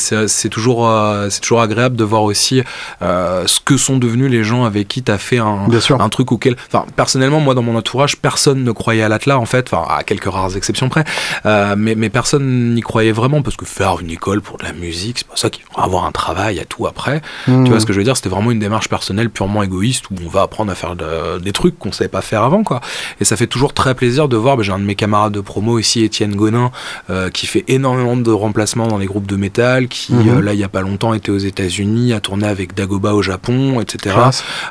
[0.51, 2.63] toujours, euh, c'est toujours agréable de voir aussi
[3.03, 6.01] euh, ce que sont devenus les gens avec qui tu as fait un, Bien sûr.
[6.01, 6.57] un truc auquel...
[6.73, 10.03] Enfin personnellement moi dans mon entourage personne ne croyait à l'atlas en fait, enfin à
[10.03, 11.05] quelques rares exceptions près,
[11.45, 15.19] mais, mais personne n'y croyait vraiment parce que faire une école pour de la musique
[15.19, 17.21] c'est pas ça qu'il faut avoir un travail à tout après.
[17.47, 17.65] Mmh.
[17.65, 18.17] Tu vois ce que je veux dire?
[18.17, 21.53] C'était vraiment une démarche personnelle purement égoïste où on va apprendre à faire de- des
[21.53, 22.81] trucs qu'on savait pas faire avant, quoi.
[23.21, 24.57] Et ça fait toujours très plaisir de voir.
[24.57, 26.71] bah, J'ai un de mes camarades de promo ici, Étienne Gonin,
[27.11, 30.29] euh, qui fait énormément de remplacements dans les groupes de métal, qui Mhm.
[30.39, 33.23] euh, là il y a pas longtemps était aux États-Unis, a tourné avec Dagoba au
[33.23, 34.17] Japon, etc.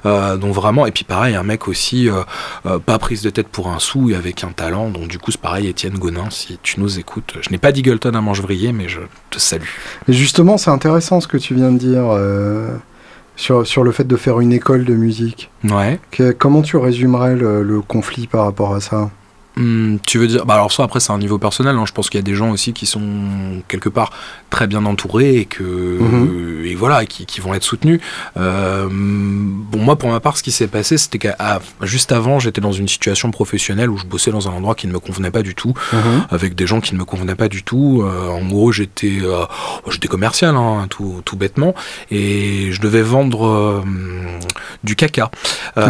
[0.06, 2.10] Euh, donc vraiment, et puis pareil, un mec aussi
[2.86, 4.90] pas prise de tête pour un sou et avec un talent.
[4.90, 8.14] Donc du coup c'est pareil, Étienne Gonin, si tu nous écoutes, je n'ai pas d'Eagleton
[8.16, 9.00] à Manchevrier, mais je
[9.30, 9.64] te salue.
[10.08, 12.76] Et justement, c'est intéressant ce que tu viens de dire euh,
[13.40, 15.50] sur, sur le fait de faire une école de musique.
[15.64, 15.98] Ouais.
[16.12, 19.10] Que- comment tu résumerais le, le conflit par rapport à ça?
[19.60, 21.84] Hmm, tu veux dire bah alors soit après c'est un niveau personnel hein.
[21.86, 23.02] je pense qu'il y a des gens aussi qui sont
[23.68, 24.12] quelque part
[24.50, 26.64] très bien entourés et que Mhm.
[26.66, 28.00] et voilà qui, qui vont être soutenus
[28.38, 32.40] Euh, bon moi pour ma part ce qui s'est passé c'était qu'à à- juste avant
[32.40, 35.32] j'étais dans une situation professionnelle où je bossais dans un endroit qui ne me convenait
[35.32, 35.74] pas du tout
[36.30, 38.02] avec des gens qui ne me convenaient pas du tout.
[38.04, 39.46] Euh, en gros, j'étais euh,
[39.90, 41.74] j'étais commercial, hein, tout, tout bêtement,
[42.12, 43.84] et je devais vendre
[44.84, 45.30] du caca.
[45.78, 45.84] Oui.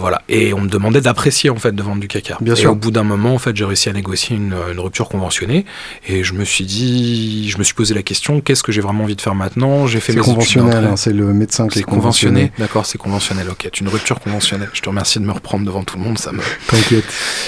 [0.00, 0.22] Voilà.
[0.28, 2.36] Et on me demandait d'apprécier en fait de vendre du caca.
[2.40, 2.72] Bien et sûr.
[2.72, 5.64] au bout d'un moment, en fait, j'ai réussi à négocier une, une rupture conventionnée,
[6.06, 9.04] et je me suis dit, je me suis posé la question, qu'est-ce que j'ai vraiment
[9.04, 9.86] envie de faire maintenant?
[9.86, 13.68] J'ai fait mes conventionnel, hein, c'est le médecin qui est conventionné, d'accord, c'est conventionnel, ok.
[13.80, 14.68] Une rupture conventionnelle.
[14.74, 17.04] Je te remercie de me reprendre devant tout le monde, ça me, T'inquiète.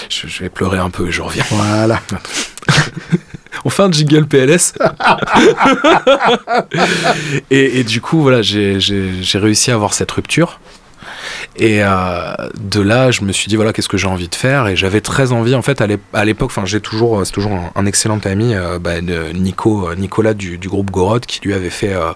[0.09, 1.45] je, je vais pleurer un peu et je reviens.
[1.51, 2.01] Voilà.
[3.65, 4.75] On fait un jingle PLS.
[7.51, 8.79] et, et du coup, voilà, j'ai
[9.35, 10.61] réussi à avoir cette rupture.
[11.57, 14.69] Et euh, de là, je me suis dit, voilà, qu'est-ce que j'ai envie de faire?
[14.69, 17.33] Et j'avais très envie, en fait, à l'ép- à l'époque, enfin, j'ai toujours, euh, c'est
[17.33, 21.41] toujours un, un excellent ami, euh, bah, de Nico, Nicolas du, du groupe Gorod, qui
[21.43, 22.13] lui avait fait euh,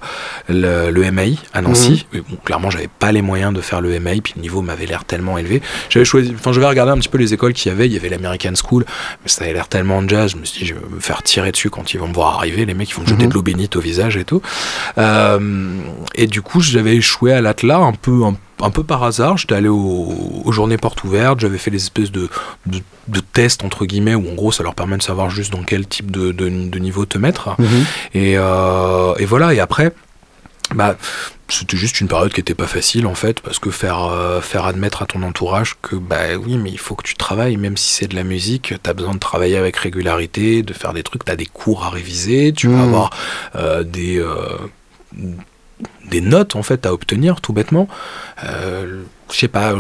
[0.49, 2.07] le, le MAI à Nancy.
[2.13, 4.87] Mais bon, clairement, j'avais pas les moyens de faire le MAI, puis le niveau m'avait
[4.87, 5.61] l'air tellement élevé.
[5.91, 7.87] J'avais choisi, enfin, j'avais regardé un petit peu les écoles qu'il y avait.
[7.87, 8.85] Il y avait l'American School,
[9.23, 10.33] mais ça avait l'air tellement jazz.
[10.33, 12.37] Je me suis dit, je vais me faire tirer dessus quand ils vont me voir
[12.39, 12.65] arriver.
[12.65, 13.29] Les mecs, ils vont me jeter Mhm.
[13.29, 14.41] de l'eau bénite au visage et tout.
[16.15, 19.37] Et du coup, j'avais échoué à l'Atlas un peu, un, un peu par hasard.
[19.39, 21.41] J'étais allé au- aux journées portes ouvertes.
[21.41, 22.29] J'avais fait des espèces de,
[22.67, 25.63] de, de tests, entre guillemets, où en gros, ça leur permet de savoir juste dans
[25.63, 26.49] quel type de,
[26.79, 27.55] niveau te mettre.
[27.61, 27.85] Mhm.
[28.15, 29.93] Et, euh, et voilà, et après,
[30.75, 30.97] bah,
[31.49, 34.65] c'était juste une période qui était pas facile en fait, parce que faire, euh, faire
[34.67, 37.93] admettre à ton entourage que, bah oui, mais il faut que tu travailles, même si
[37.93, 41.37] c'est de la musique, t'as besoin de travailler avec régularité, de faire des trucs, t'as
[41.37, 42.83] des cours à réviser, tu vas Mhm.
[42.89, 43.11] avoir
[43.55, 44.21] euh, des.
[46.11, 47.89] Des notes en fait à obtenir tout bêtement
[48.45, 49.03] Euh,
[49.33, 49.75] je sais pas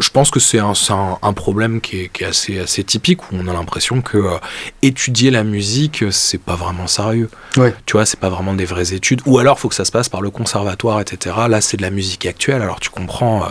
[0.00, 2.82] je, pense que c'est un, c'est un, un problème qui est, qui est assez, assez
[2.84, 4.38] typique où on a l'impression que euh,
[4.82, 7.74] étudier la musique c'est pas vraiment sérieux Ouais.
[7.86, 10.08] tu vois c'est pas vraiment des vraies études ou alors faut que ça se passe
[10.08, 13.48] par le conservatoire etc là c'est de la musique actuelle alors tu comprends euh,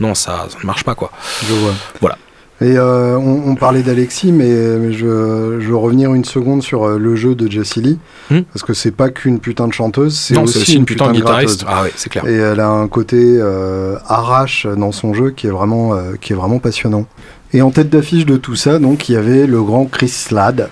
[0.00, 1.12] non ça, ça ne marche pas quoi
[1.48, 1.74] Je vois.
[2.00, 2.18] Voilà.
[2.60, 4.48] Et euh, on, on parlait d'Alexis, mais,
[4.78, 7.98] mais je, je veux revenir une seconde sur euh, le jeu de Jessie Lee,
[8.30, 8.42] Hmm.
[8.52, 11.82] parce que c'est pas qu'une putain de chanteuse, c'est aussi, une putain de guitariste ah
[11.82, 15.50] ouais c'est clair Et elle a un côté euh, arrache dans son jeu qui est
[15.50, 17.06] vraiment, euh, qui est vraiment passionnant.
[17.52, 20.68] Et en tête d'affiche de tout ça, donc il y avait le grand Chris Slade.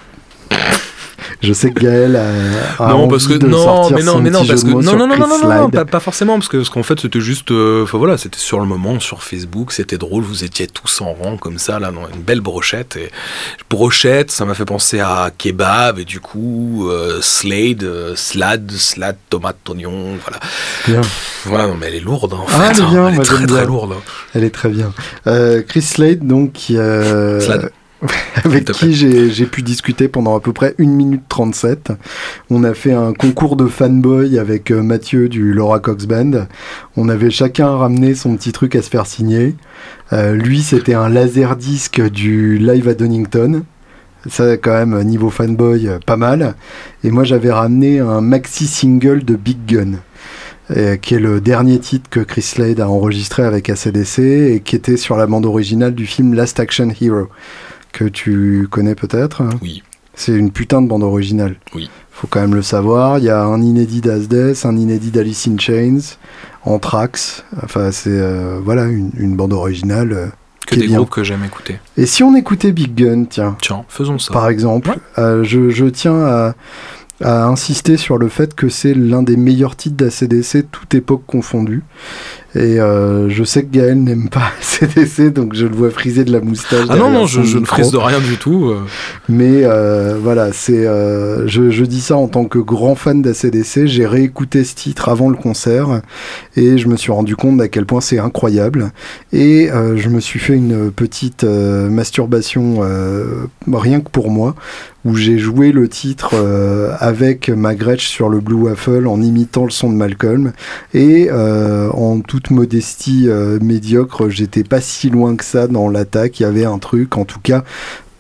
[1.43, 4.13] Je sais que Gaël a, a non envie parce que de non sortir mais non
[4.13, 6.49] son mais non parce que non non non non non, non, pas, pas forcément parce
[6.49, 9.73] que parce qu'en fait c'était juste euh, enfin voilà c'était sur le moment sur Facebook
[9.73, 13.11] c'était drôle vous étiez tous en rang comme ça là dans une belle brochette et
[13.71, 19.17] brochette ça m'a fait penser à kebab et du coup euh, slade euh, slade slade
[19.31, 20.41] tomate oignon voilà
[20.87, 21.01] Bien.
[21.47, 23.23] voilà non mais elle est lourde hein, en Ah, fait, elle est bien, elle est
[23.23, 23.65] très très bien.
[23.65, 24.03] lourde hein.
[24.35, 24.93] Elle est très bien.
[25.27, 27.71] Euh, Chris Slade, donc, qui, euh, Slade.
[28.45, 31.93] avec qui j'ai pu discuter pendant à peu près 1 minute 37.
[32.49, 36.47] On a fait un concours de fanboy avec euh, Mathieu du Laura Cox Band.
[36.97, 39.55] On avait chacun ramené son petit truc à se faire signer.
[40.13, 43.65] Euh, lui, c'était un laserdisc du Live à Donington.
[44.29, 46.55] Ça, quand même, niveau fanboy, euh, pas mal.
[47.05, 49.99] Et moi, j'avais ramené un maxi single de Big Gun
[51.03, 54.97] qui est le dernier titre que Chris Slade a enregistré avec ACDC et qui était
[54.97, 57.27] sur la bande originale du film Last Action Hero,
[57.93, 59.43] que tu connais peut-être.
[59.63, 59.83] Oui.
[60.15, 61.57] C'est une putain de bande originale.
[61.75, 61.89] Oui.
[62.11, 63.19] Faut quand même le savoir.
[63.19, 66.17] Il y a un inédit d'Asdes, un inédit d'Alice in Chains,
[66.65, 67.45] Anthrax.
[67.63, 70.13] Enfin, c'est euh, voilà une, une bande originale.
[70.13, 70.27] euh,
[70.67, 70.97] Que des bien.
[70.99, 71.79] groupes que j'aime écouter.
[71.97, 74.33] Et si on écoutait Big Gun, tiens, Tiens, faisons ça.
[74.33, 74.97] par exemple, Ouais.
[75.19, 76.55] euh, je, je tiens à,
[77.23, 81.83] à insister sur le fait que c'est l'un des meilleurs titres d'ACDC, toute époque confondue.
[82.57, 84.51] Et euh, je sais que Gaël n'aime pas
[84.83, 86.87] ACDC, donc je le vois friser de la moustache.
[86.89, 88.71] Ah non, non, je, ne frise de rien du tout.
[88.71, 88.81] euh.
[89.29, 93.87] Mais euh, voilà, c'est, euh, je, je dis ça en tant que grand fan d'ACDC.
[93.87, 96.03] J'ai réécouté ce titre avant le concert
[96.57, 98.91] et je me suis rendu compte d'à quel point c'est incroyable.
[99.33, 104.55] Et euh, je me suis fait une petite euh, masturbation euh, rien que pour moi,
[105.05, 109.65] où j'ai joué le titre euh, avec ma Gretsch sur le Blue Waffle en imitant
[109.65, 110.53] le son de Malcolm.
[110.95, 116.41] Et euh, en toute modestie euh, médiocre, j'étais pas si loin que ça dans l'attaque.
[116.41, 117.65] Il y avait un truc, en tout cas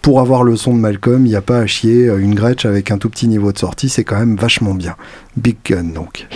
[0.02, 2.06] pour avoir le son de Malcolm, il n'y a pas à chier.
[2.06, 4.96] Une Gretsch avec un tout petit niveau de sortie, c'est quand même vachement bien.
[5.36, 6.26] Big Gun donc.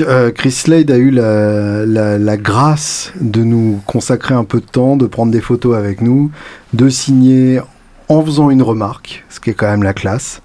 [0.00, 4.96] Euh, Chris Slade a eu la- la grâce de nous consacrer un peu de temps,
[4.96, 6.30] de prendre des photos avec nous,
[6.74, 7.60] de signer
[8.08, 10.40] en faisant une remarque, ce qui est quand même la classe.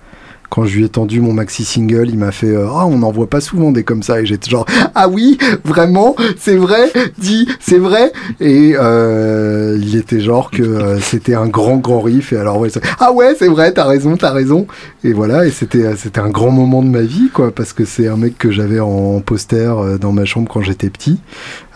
[0.53, 3.11] Quand je lui ai tendu mon maxi single, il m'a fait euh, Ah, on n'en
[3.11, 4.21] voit pas souvent des comme ça.
[4.21, 8.11] Et j'étais genre Ah oui, vraiment, c'est vrai, dis, c'est vrai.
[8.39, 12.33] Et euh, il était genre que euh, c'était un grand, grand riff.
[12.33, 12.63] Et alors,
[12.99, 14.67] ah ouais, c'est vrai, t'as raison, t'as raison.
[15.03, 18.07] Et voilà, et c'était c'était un grand moment de ma vie, quoi, parce que c'est
[18.07, 21.19] un mec que j'avais en poster dans ma chambre quand j'étais petit.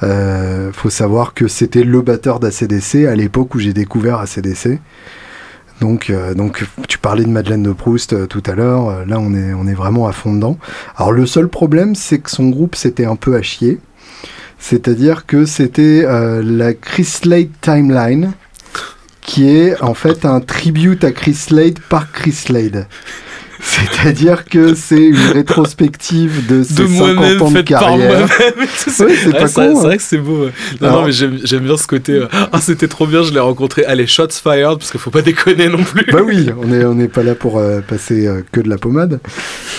[0.03, 4.79] Euh, faut savoir que c'était le batteur d'ACDC à l'époque où j'ai découvert ACDC.
[5.81, 8.89] Donc, euh, donc, tu parlais de Madeleine de Proust euh, tout à l'heure.
[8.89, 10.57] euh, là, on est, vraiment à fond dedans.
[10.95, 13.79] Alors, le seul problème, c'est que son groupe s'était un peu à chier.
[14.59, 16.03] C'est-à-dire que c'était
[16.41, 18.31] la Chris Slade Timeline,
[19.21, 22.87] qui est en fait un tribute à Chris Slade par Chris Slade.
[23.61, 28.27] C'est-à-dire que c'est une rétrospective de ses De 50 moi-même, ans de carrière.
[28.75, 29.81] c'est Ouais, Ouais, pas c'est- con, c'est hein.
[29.81, 30.45] vrai que c'est beau.
[30.45, 30.51] ouais.
[30.81, 32.13] Non, Alors- non, mais j'aime bien ce côté.
[32.13, 33.83] euh, ah, c'était trop bien, je l'ai rencontré.
[33.85, 36.05] Allez, shots fired, parce qu'il faut pas déconner non plus.
[36.11, 38.77] Bah oui, on n'est on n'est pas là pour euh, passer euh, que de la
[38.77, 39.19] pommade.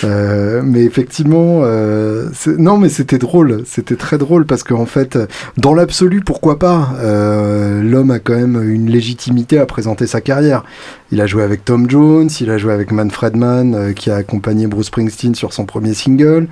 [0.03, 5.17] Euh, mais effectivement, euh, non, mais c'était drôle, c'était très drôle parce qu'en fait,
[5.57, 10.63] dans l'absolu, pourquoi pas Euh, L'homme a quand même une légitimité à présenter sa carrière.
[11.11, 14.17] Il a joué avec Tom Jones, il a joué avec Manfred Mann euh, qui a
[14.17, 16.47] accompagné Bruce Springsteen sur son premier single.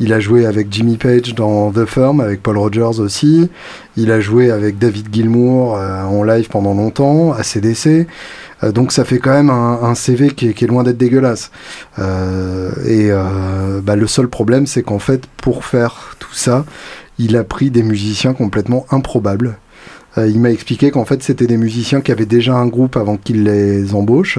[0.00, 3.48] Il a joué avec Jimmy Page dans The Firm, avec Paul Rogers aussi.
[3.96, 8.06] Il a joué avec David Gilmour euh, en live pendant longtemps, à CDC.
[8.62, 11.50] Euh, donc ça fait quand même un, CV qui est, loin d'être dégueulasse.
[11.98, 13.10] Et
[13.82, 16.64] bah, le seul problème, c'est qu'en fait, pour faire tout ça,
[17.18, 19.56] il a pris des musiciens complètement improbables.
[20.18, 23.16] Euh, il m'a expliqué qu'en fait, c'était des musiciens qui avaient déjà un groupe avant
[23.16, 24.38] qu'il les embauche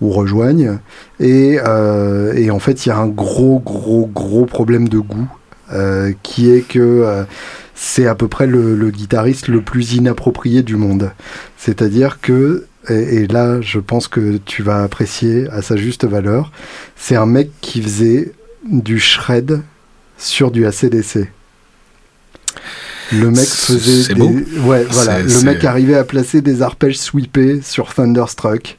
[0.00, 0.78] ou rejoignent.
[1.20, 5.28] Et, euh, et en fait, il y a un gros, gros, gros problème de goût.
[5.72, 7.24] euh, qui est que
[7.74, 11.10] c'est à peu près le, le guitariste le plus inapproprié du monde.
[11.56, 16.52] C'est-à-dire que, et, et là je pense que tu vas apprécier à sa juste valeur,
[16.96, 18.32] c'est un mec qui faisait
[18.70, 19.60] du shred
[20.18, 21.28] sur du ACDC.
[23.12, 24.20] Le mec faisait des...
[24.20, 24.34] beau.
[24.64, 25.22] Ouais, voilà.
[25.22, 28.78] Le mec arrivait à placer des arpèges sweepés sur Thunderstruck.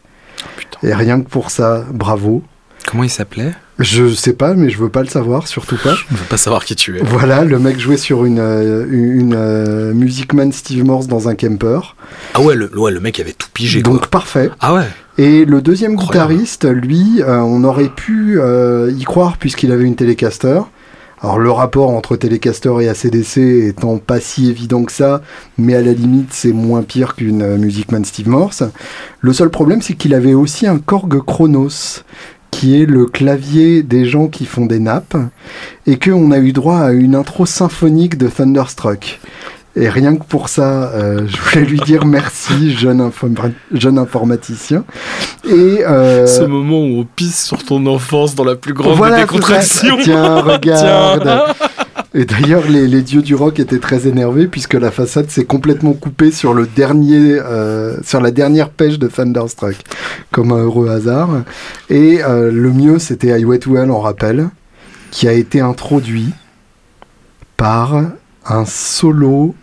[0.58, 0.88] Putain.
[0.88, 2.44] Et rien que pour ça, bravo.
[2.86, 3.54] Comment il s'appelait?
[3.80, 5.94] Je sais pas, mais je veux pas le savoir, surtout pas.
[5.94, 7.02] Je ne veux pas savoir qui tu es.
[7.04, 11.36] Voilà, le mec jouait sur une, euh, une euh, Music Man Steve Morse dans un
[11.36, 11.80] camper.
[12.34, 14.08] Ah ouais, le, ouais, le mec avait tout pigé Donc quoi.
[14.10, 14.50] parfait.
[14.62, 14.88] Ah ouais.
[15.20, 16.34] Et le deuxième Incroyable.
[16.34, 18.40] guitariste, lui, euh, on aurait pu
[18.90, 20.62] y croire puisqu'il avait une Telecaster.
[21.20, 23.38] Alors le rapport entre Telecaster et ACDC
[23.68, 25.24] étant pas si évident que ça,
[25.57, 28.63] mais à la limite c'est moins pire qu'une euh, Music Man Steve Morse.
[29.22, 32.03] Le seul problème c'est qu'il avait aussi un Korg Chronos,
[32.51, 35.18] qui est le clavier des gens qui font des nappes,
[35.88, 39.20] et qu'on a eu droit à une intro symphonique de Thunderstruck.
[39.80, 44.84] Et rien que pour ça, euh, je voulais lui dire merci, jeune, informa- jeune informaticien.
[45.46, 49.18] Et euh, Ce moment où on pisse sur ton enfance dans la plus grande voilà,
[49.18, 49.98] des décontractions.
[50.02, 51.22] Tiens, regarde.
[51.22, 51.68] Tiens.
[52.16, 55.94] Et d'ailleurs, les, les dieux du rock étaient très énervés puisque la façade s'est complètement
[55.94, 59.76] coupée sur le dernier, euh, sur la dernière pêche de Thunderstruck,
[60.32, 61.30] comme un heureux hasard.
[61.92, 64.50] Et euh, le mieux, c'était Highway to Hell, on rappelle,
[65.12, 66.30] qui a été introduit
[67.58, 67.94] par
[68.46, 69.54] un solo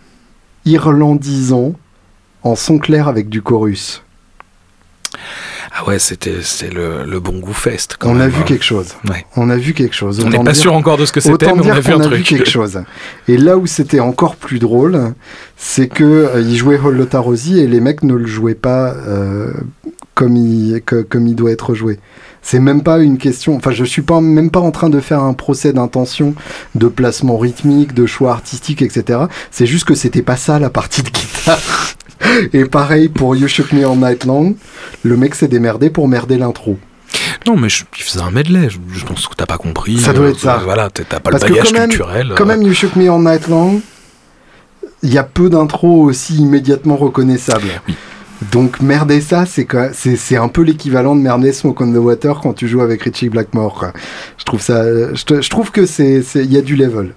[0.65, 1.73] irlandisant
[2.43, 4.03] en son clair avec du chorus.
[5.77, 7.97] Ah ouais, c'était c'est le, le bon goût fest.
[7.99, 8.45] Quand On a vu hein.
[8.47, 8.95] quelque chose.
[9.09, 9.27] Ouais.
[9.37, 10.21] On a vu quelque chose.
[10.25, 12.01] On n'est pas dire- sûr encore de ce que c'était, mais on a vu un
[12.01, 12.27] a vu truc.
[12.27, 12.83] quelque chose.
[13.27, 15.15] Et là où c'était encore plus drôle,
[15.57, 19.53] c'est que euh, il jouait Holota Rosie et les mecs ne le jouaient pas euh,
[20.15, 21.99] comme, il, que- comme il doit être joué.
[22.43, 23.57] C'est même pas une question.
[23.57, 26.35] Enfin, je suis pas même pas en train de faire un procès d'intention,
[26.75, 29.21] de placement rythmique, de choix artistique, etc.
[29.51, 31.59] C'est juste que c'était pas ça la partie de guitare.
[32.53, 34.55] Et pareil pour You Shook Me All Night Long,
[35.03, 36.79] le mec s'est démerdé pour merder l'intro.
[37.47, 38.69] Non, mais je, il faisait un medley.
[38.71, 39.99] Je, je pense que t'as pas compris.
[39.99, 40.61] Ça doit Euh, être ça.
[40.65, 42.33] Voilà, t'as pas Parce le que bagage quand même- culturel.
[42.37, 43.81] Quand euh, même, You Shook Me All Night Long,
[45.03, 47.69] il y a peu d'intros aussi immédiatement reconnaissables.
[47.89, 47.95] Oui.
[48.53, 51.97] Donc merder ça, c'est quoi- c'est c'est un peu l'équivalent de merder Smoke on the
[51.97, 53.87] Water quand tu joues avec Richie Blackmore.
[54.39, 54.85] Je trouve ça,
[55.15, 57.15] je, je trouve que c'est c'est- il y a du level.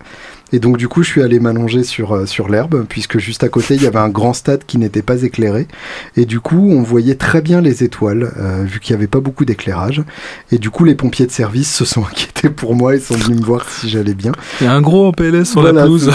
[0.54, 3.50] Et donc du coup, je suis allé m'allonger sur euh, sur l'herbe puisque juste à
[3.50, 5.68] côté il y avait un grand stade qui n'était pas éclairé.
[6.16, 9.20] Et du coup, on voyait très bien les étoiles euh, vu qu'il n'y avait pas
[9.20, 10.04] beaucoup d'éclairage.
[10.52, 13.40] Et du coup, les pompiers de service se sont inquiétés pour moi et sont venus
[13.42, 14.32] me voir si j'allais bien.
[14.62, 16.10] Il y a un gros en PLS sur Voilà, la pelouse.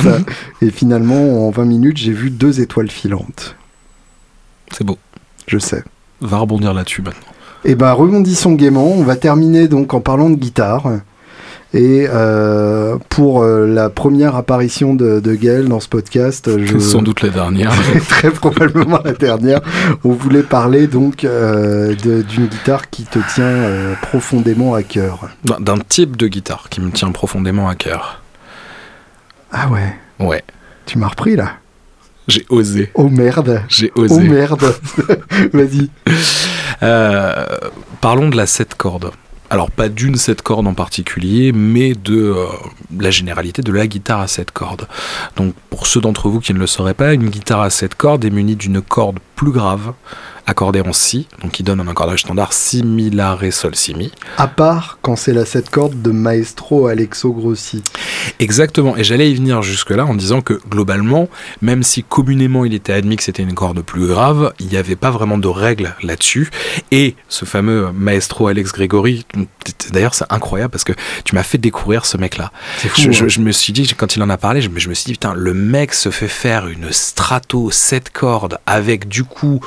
[0.62, 3.54] Et finalement, en 20 minutes, j'ai vu deux étoiles filantes.
[4.72, 4.98] C'est beau.
[5.46, 5.84] Je sais.
[6.20, 7.32] Va rebondir là-dessus maintenant.
[7.64, 8.86] Et ben, rebondissons gaiement.
[8.86, 10.90] On va terminer donc en parlant de guitare.
[11.74, 16.78] Et euh, pour euh, la première apparition de, de Gaël dans ce podcast, je...
[16.78, 17.72] Sans doute la dernière.
[18.08, 19.60] très probablement la dernière,
[20.04, 25.30] on voulait parler donc euh, d'une guitare qui te tient profondément à cœur.
[25.44, 28.20] D'un type de guitare qui me tient profondément à cœur.
[29.50, 30.44] Ah ouais, Ouais,
[30.84, 31.52] tu m'as repris là.
[32.28, 32.90] J'ai osé.
[32.94, 33.62] Oh merde.
[33.68, 34.22] J'ai Oh osé.
[34.22, 34.74] merde.
[35.52, 35.88] Vas-y.
[36.82, 37.46] Euh,
[38.00, 39.10] parlons de la 7 cordes.
[39.50, 42.46] Alors pas d'une 7 cordes en particulier, mais de euh,
[42.98, 44.88] la généralité de la guitare à 7 cordes.
[45.36, 48.24] Donc pour ceux d'entre vous qui ne le sauraient pas, une guitare à 7 cordes
[48.24, 49.92] est munie d'une corde plus grave,
[50.46, 53.92] accordée en si, donc qui donne un accordage standard si, mi, la, ré, sol, si,
[53.94, 54.12] mi.
[54.38, 57.82] À part quand c'est la 7 cordes de Maestro Alexo Grossi.
[58.38, 61.28] Exactement, et j'allais y venir jusque-là en disant que globalement,
[61.60, 64.94] même si communément il était admis que c'était une corde plus grave, il n'y avait
[64.96, 66.50] pas vraiment de règles là-dessus.
[66.92, 69.26] Et ce fameux maestro Alex Gregory,
[69.90, 70.92] d'ailleurs c'est incroyable parce que
[71.24, 72.52] tu m'as fait découvrir ce mec-là.
[72.78, 73.00] C'est fou.
[73.00, 73.28] Je, je- hein.
[73.28, 75.12] je me suis dit, quand il en a parlé, je, me- je me suis dit,
[75.12, 79.60] putain, le mec se fait faire une strato 7 cordes avec du coup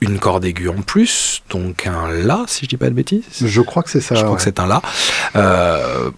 [0.00, 3.22] une corde aiguë en plus, donc un La, si je dis pas de bêtises.
[3.44, 4.14] Je crois que c'est ça.
[4.14, 4.36] Je crois ouais.
[4.38, 4.80] que c'est un là.
[5.36, 6.10] Euh,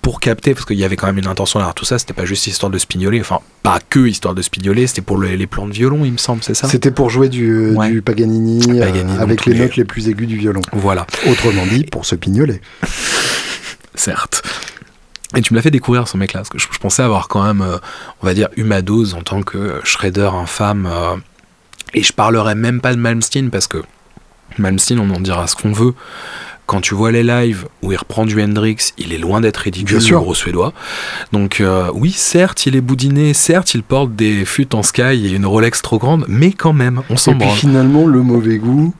[0.00, 2.24] pour capter, parce qu'il y avait quand même une intention derrière tout ça, c'était pas
[2.24, 5.68] juste histoire de spignoler, enfin pas que histoire de spignoler, c'était pour le- les plans
[5.68, 6.66] de violon, il me semble, c'est ça?
[6.66, 7.90] C'était pour jouer du, Ouais.
[7.90, 10.62] du Paganini, euh, Paganini, avec les les- notes les plus aiguës du violon.
[10.72, 12.60] Voilà, Autrement dit, pour se pignoler.
[13.94, 14.42] certes.
[15.36, 17.42] Et tu me l'as fait découvrir ce mec-là, parce que je, je pensais avoir quand
[17.44, 17.76] même, euh,
[18.22, 20.88] on va dire, eu ma dose en tant que shredder infâme.
[20.90, 21.16] euh,
[21.94, 23.78] et je parlerai même pas de Malmsteen, parce que
[24.58, 25.94] Malmsteen, on en dira ce qu'on veut.
[26.66, 29.98] Quand tu vois les lives où il reprend du Hendrix, il est loin d'être ridicule,
[29.98, 30.72] le gros suédois.
[31.30, 35.30] Donc euh, oui, certes, il est boudiné, certes, il porte des fûts en sky et
[35.32, 37.58] une Rolex trop grande, mais quand même, on s'en Et puis branle.
[37.58, 38.94] finalement, le mauvais goût,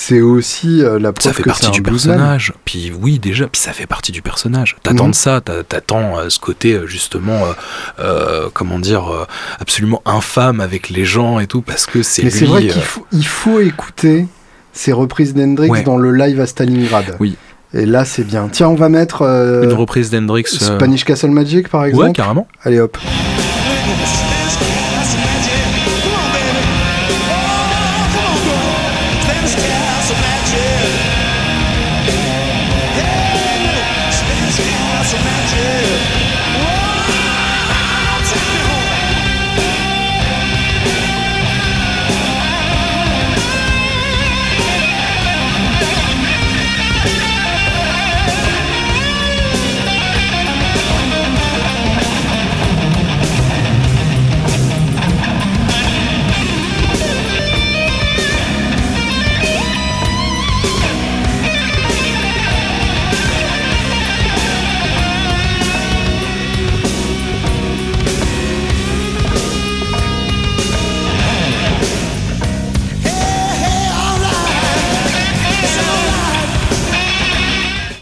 [0.00, 2.14] c'est aussi euh, la Ça preuve fait que c'est partie un du bluesman.
[2.16, 2.52] personnage.
[2.64, 4.76] Puis oui, déjà, puis ça fait partie du personnage.
[4.84, 7.52] T'attends de ça, t'a- t'attends euh, ce côté euh, justement, euh,
[7.98, 9.26] euh, comment dire, euh,
[9.58, 12.38] absolument infâme avec les gens et tout, parce que c'est Mais lui.
[12.38, 14.26] c'est vrai euh, qu'il faut, il faut écouter
[14.72, 15.82] ces reprises d'Hendrix Ouais.
[15.82, 17.16] dans le live à Stalingrad.
[17.18, 17.36] Oui.
[17.74, 18.48] Et là, c'est bien.
[18.52, 20.44] Tiens, on va mettre euh, une reprise d'Hendrix.
[20.62, 22.04] euh, Spanish Castle Magic, par exemple.
[22.06, 22.46] Ouais, carrément.
[22.62, 22.96] Allez hop.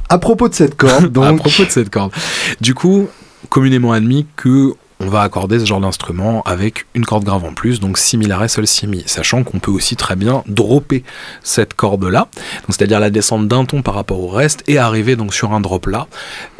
[0.08, 2.12] À propos de cette corde, à donc, propos de cette corde.
[2.60, 3.08] Du coup,
[3.48, 7.80] communément admis que on va accorder ce genre d'instrument avec une corde grave en plus,
[7.80, 11.04] donc si mi la ré sol si mi, sachant qu'on peut aussi très bien dropper
[11.42, 12.28] cette corde là,
[12.68, 15.86] c'est-à-dire la descendre d'un ton par rapport au reste et arriver donc sur un drop
[15.86, 16.06] là,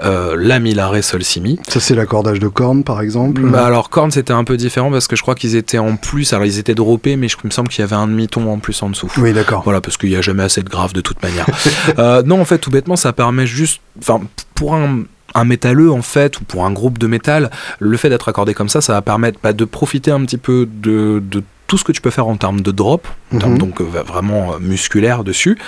[0.03, 1.59] euh, la mi la ré sol si mi.
[1.69, 3.43] ça c'est l'accordage de cornes par exemple.
[3.43, 6.33] Bah alors Korn c'était un peu différent parce que je crois qu'ils étaient en plus,
[6.33, 8.59] alors ils étaient droppés mais je il me semble qu'il y avait un demi-ton en
[8.59, 9.09] plus en dessous.
[9.19, 9.63] oui, d'accord.
[9.63, 11.47] Voilà, parce qu'il n'y a jamais assez de grave de toute manière.
[11.99, 13.81] Euh, non, en fait, tout bêtement, ça permet juste.
[13.99, 14.21] Enfin,
[14.55, 15.05] pour un,
[15.37, 18.69] un métalleux, en fait, ou pour un groupe de métal, le fait d'être accordé comme
[18.69, 21.23] ça, ça va permettre bah, de profiter un petit peu de.
[21.25, 23.59] de tout ce que tu peux faire en termes de drop, en termes Mhm.
[23.59, 25.59] donc euh, vraiment euh, musculaire dessus,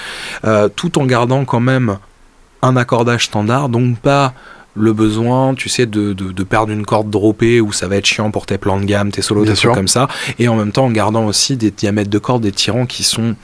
[0.45, 1.99] euh, tout en gardant quand même
[2.63, 4.33] un accordage standard, donc pas
[4.77, 8.07] le besoin, tu sais, de, de, de perdre une corde droppée où ça va être
[8.07, 9.71] chiant pour tes plans de gamme, tes solos, Bien sûr.
[9.71, 10.07] trucs comme ça,
[10.39, 13.35] et en même temps en gardant aussi des diamètres de cordes, des tirants qui sont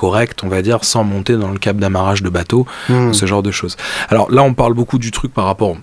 [0.00, 3.12] corrects, on va dire, sans monter dans le câble d'amarrage de bateau, Hmm.
[3.12, 3.76] ce genre de choses.
[4.08, 5.76] Alors là, on parle beaucoup du truc par rapport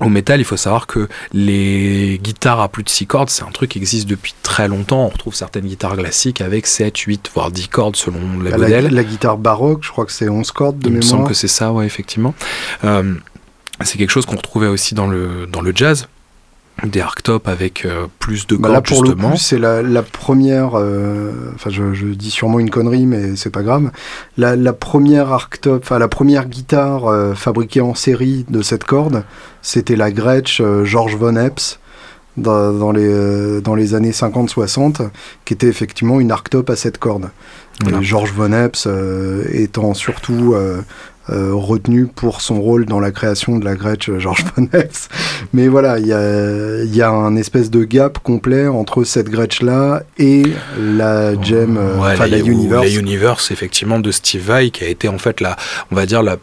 [0.00, 3.50] au métal, il faut savoir que les guitares à plus de 6 cordes, c'est un
[3.50, 5.04] truc qui existe depuis très longtemps.
[5.04, 8.88] On retrouve certaines guitares classiques avec 7, 8, voire 10 cordes selon les La, modèles.
[8.94, 11.28] la guitare baroque, je crois que c'est 11 cordes de Il me semble mémoire.
[11.30, 12.34] que c'est ça, ouais, effectivement.
[12.84, 13.14] Euh,
[13.82, 16.08] c'est quelque chose qu'on retrouvait aussi dans le, dans le jazz.
[16.84, 19.28] Des arctops avec euh, plus de Bah cordes, là, pour justement.
[19.28, 20.70] le coup, c'est la, la première.
[20.78, 23.90] euh, Enfin, je, je dis sûrement une connerie, mais c'est pas grave.
[24.38, 29.24] La, la première arctop, enfin la première guitare euh, fabriquée en série de cette corde,
[29.62, 31.78] c'était la Gretsch euh, George Von Epps
[32.36, 35.08] dans, dans les euh, dans les années 50-60,
[35.44, 37.28] qui était effectivement une arctop à cette corde.
[37.82, 38.02] Voilà.
[38.02, 40.54] George Von Epps euh, étant surtout
[41.30, 45.08] retenu pour son rôle dans la création de la Gretsch euh, George Von Epps.
[45.52, 49.28] Mais voilà, il y a, il y a un espèce de gap complet entre cette
[49.28, 50.42] Gretsch-là et
[50.78, 52.84] la Gem, euh, Ouais, enfin la, Universe.
[52.84, 55.56] La Universe, effectivement, de Steve Vai, qui a été en fait la,
[55.90, 56.36] on va dire la,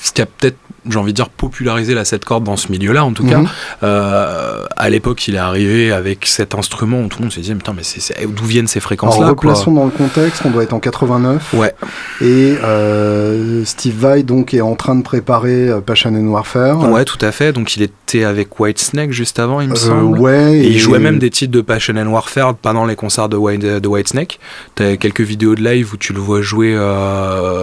[0.00, 0.58] ce qui a peut-être,
[0.88, 3.38] j'ai envie de dire, popularisé la 7 cordes dans ce milieu-là, en tout cas.
[3.38, 3.48] Mhm.
[3.82, 7.54] Euh, à l'époque, il est arrivé avec cet instrument où tout le monde se disait,
[7.54, 7.82] putain, mais
[8.26, 11.54] d'où viennent ces fréquences-là replaçons dans le contexte, on doit être en 89.
[11.54, 11.74] Ouais,
[12.20, 16.78] Et euh, Steve Vai donc est en train de préparer euh, Passion and Warfare.
[16.90, 17.52] ouais, tout à fait.
[17.52, 20.18] Donc, il était avec Whitesnake juste avant, il me Euh, semble.
[20.18, 23.36] ouais, Et il jouait même des titres de Passion and Warfare pendant les concerts de,
[23.36, 24.38] White, de Whitesnake.
[24.74, 26.74] T'as quelques vidéos de live où tu le vois jouer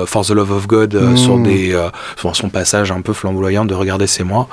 [0.05, 1.17] For the Love of God Mm.
[1.17, 4.47] sur, des, euh, sur son passage un peu flamboyant de Regardez, c'est moi.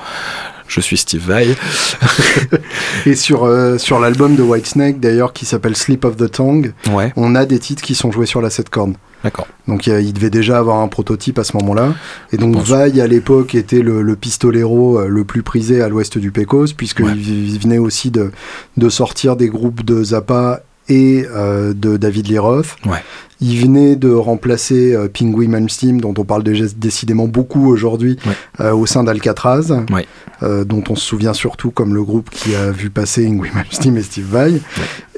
[0.69, 1.49] Je suis Steve Vai.
[3.07, 7.13] Et sur, euh, sur l'album de Whitesnake, d'ailleurs, qui s'appelle Slip of the Tongue, Ouais,
[7.17, 8.95] on a des titres qui sont joués sur la 7 cordes.
[9.23, 9.47] d'accord.
[9.69, 11.93] Donc il devait déjà avoir un prototype à ce moment-là.
[12.33, 12.57] Et donc.
[12.57, 16.73] Vaille à l'époque était le, le pistolero euh, le plus prisé à l'ouest du Pecos,
[16.77, 17.13] puisqu'il Ouais.
[17.17, 18.31] il venait aussi de,
[18.79, 22.28] de sortir des groupes de Zappa et euh, de David.
[22.30, 22.99] Ouais.
[23.41, 28.33] Il venait de remplacer euh, Pingui Malmsteen, dont on parle déjà décidément beaucoup aujourd'hui, Ouais.
[28.61, 30.07] euh, au sein d'Alcatraz, Ouais.
[30.45, 33.97] euh, dont on se souvient surtout comme le groupe qui a vu passer Ingui Malmsteen
[33.97, 34.61] et Steve Vai.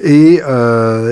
[0.01, 0.41] Et,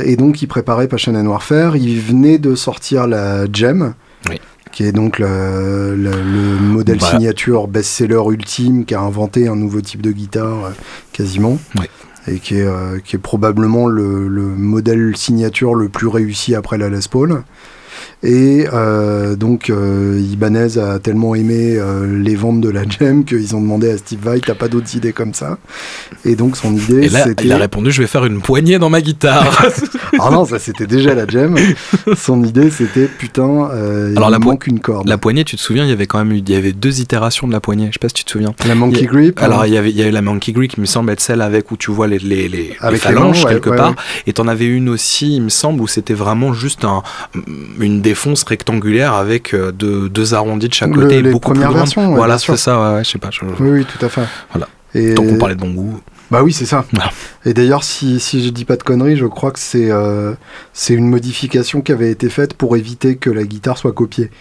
[0.05, 1.75] et donc il préparait Passion and Warfare.
[1.77, 3.93] Il venait de sortir la Gem,
[4.29, 4.39] Oui.
[4.71, 7.17] qui est donc le, le- le modèle Voilà.
[7.17, 10.71] signature best-seller ultime qui a inventé un nouveau type de guitare
[11.11, 11.59] quasiment.
[11.79, 11.85] Oui.
[12.27, 16.77] Et qui est, euh, qui est probablement le, le modèle signature le plus réussi après
[16.77, 17.43] la Les Paul.
[18.23, 23.53] Et euh, donc euh, Ibanez a tellement aimé euh, les ventes de la Gem qu'ils
[23.55, 25.57] ont demandé à Steve Vai t'as pas d'autres idées comme ça?
[26.23, 29.01] Et donc son idée c'était il a répondu Je vais faire une poignée dans ma
[29.01, 29.45] guitare.
[30.19, 31.55] ah non, ça c'était déjà la gem.
[32.15, 35.07] Son idée c'était putain, euh, Alors, il la manque une corde.
[35.07, 37.01] la poignée, tu te souviens, il y avait quand même eu, il y avait deux
[37.01, 37.87] itérations de la poignée.
[37.87, 38.53] Je sais pas si tu te souviens.
[38.67, 39.39] La monkey il a- grip.
[39.41, 39.67] Alors, hein.
[39.67, 41.71] il y avait, il y avait la Monkey Grip, qui me semble être celle avec
[41.71, 43.89] où tu vois les, les, les, les Avec les phalanges mains, ouais, quelque ouais, part.
[43.89, 43.95] ouais.
[44.27, 47.03] Et t'en avais une aussi, il me semble, où c'était vraiment juste un,
[47.79, 51.21] une défonce rectangulaire avec euh, deux, deux arrondis de chaque Le- côté.
[51.21, 53.29] les beaucoup premières plus versions, ouais, voilà, c'est ça, ouais, je sais pas.
[53.31, 54.23] je- Oui, oui, tout à fait.
[54.53, 54.67] Voilà.
[54.95, 55.13] Et...
[55.15, 55.99] Tant qu'on parlait de bon goût.
[56.31, 56.85] Bah oui, c'est ça.
[56.93, 57.11] Voilà.
[57.45, 60.33] Et d'ailleurs, si, si je dis pas de conneries, je crois que c'est euh,
[60.89, 64.31] une modification qui avait été faite pour éviter que la guitare soit copiée.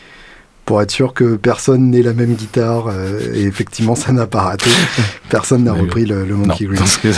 [0.64, 2.86] Pour être sûr que personne n'ait la même guitare.
[2.88, 4.70] euh, et effectivement, ça n'a pas raté.
[5.28, 7.08] Personne n'a repris le, le Non, Monkey parce que-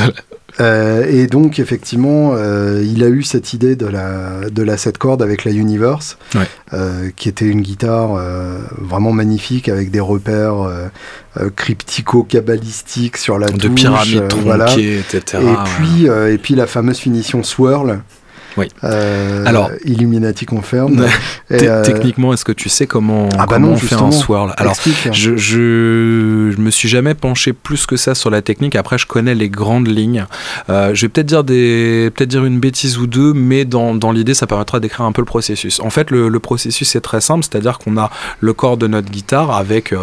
[0.61, 4.99] Euh, et donc effectivement, euh, il a eu cette idée de la de la 7
[4.99, 6.47] cordes avec la Universe, Ouais.
[6.73, 8.21] euh, qui était une guitare
[8.79, 10.71] vraiment magnifique avec des repères
[11.57, 14.67] cryptico-cabalistiques sur la de touche, pyramides voilà.
[14.67, 15.43] tronquées, etc.
[15.43, 18.01] Et puis et puis la fameuse finition swirl.
[18.57, 18.69] Oui.
[18.85, 21.07] Euh, Alors- Illuminati confirme.
[21.51, 24.53] Euh, Techniquement, est-ce que tu sais comment, Ah bah comment non, on fait un swirl?
[24.57, 24.77] Alors,
[25.13, 28.77] je, je, je me suis jamais penché plus que ça sur la technique.
[28.77, 30.27] Après, je connais les grandes lignes.
[30.71, 34.13] Euh, je vais peut-être dire des, peut-être dire une bêtise ou deux, mais dans, dans
[34.13, 35.81] l'idée, ça permettra d'écrire un peu le processus.
[35.81, 39.11] En fait, le, le processus est très simple, c'est-à-dire qu'on a le corps de notre
[39.11, 39.95] guitare avec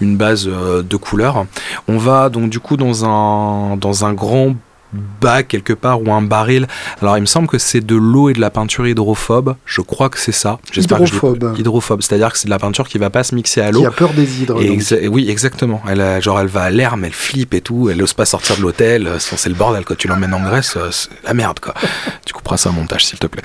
[0.00, 1.46] une base de couleurs.
[1.88, 4.54] On va donc du coup dans un dans un grand
[4.92, 6.66] bac quelque part ou un baril.
[7.02, 9.54] Alors il me semble que c'est de l'eau et de la peinture hydrophobe.
[9.66, 10.58] Je crois que c'est ça.
[10.72, 11.54] J'espère que Hydrophobe.
[11.58, 13.80] Hydrophobe, c'est-à-dire que c'est de la peinture qui va pas se mixer à l'eau.
[13.80, 14.60] Qui a peur des hydres.
[14.60, 14.78] Et donc.
[14.80, 15.80] exa- oui, exactement.
[15.88, 17.88] Elle, a- genre, elle va à l'air, mais elle flippe et tout.
[17.90, 19.06] Elle ose pas sortir de l'hôtel.
[19.06, 19.84] Euh, C'est le bordel.
[19.84, 21.74] Quand tu l'emmènes en Grèce, euh, c'est la merde, quoi.
[22.26, 23.42] tu couperas ça au montage, s'il te plaît.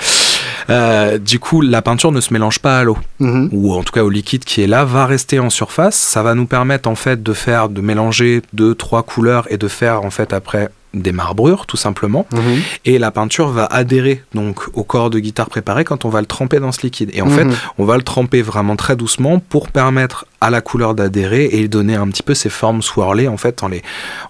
[0.70, 3.50] Euh, du coup, la peinture ne se mélange pas à l'eau Mhm.
[3.52, 5.96] ou en tout cas au liquide qui est là, va rester en surface.
[5.96, 9.68] Ça va nous permettre en fait de faire, de mélanger deux, trois couleurs et de
[9.68, 10.70] faire en fait après
[11.02, 12.26] des marbrures tout simplement.
[12.32, 12.62] Mhm.
[12.86, 16.26] Et la peinture va adhérer donc au corps de guitare préparé quand on va le
[16.26, 17.12] tremper dans ce liquide.
[17.14, 17.54] Et en fait, Mhm.
[17.78, 21.96] on va le tremper vraiment très doucement pour permettre à la couleur d'adhérer et donner
[21.96, 23.82] un petit peu ces formes swirlées en fait en les,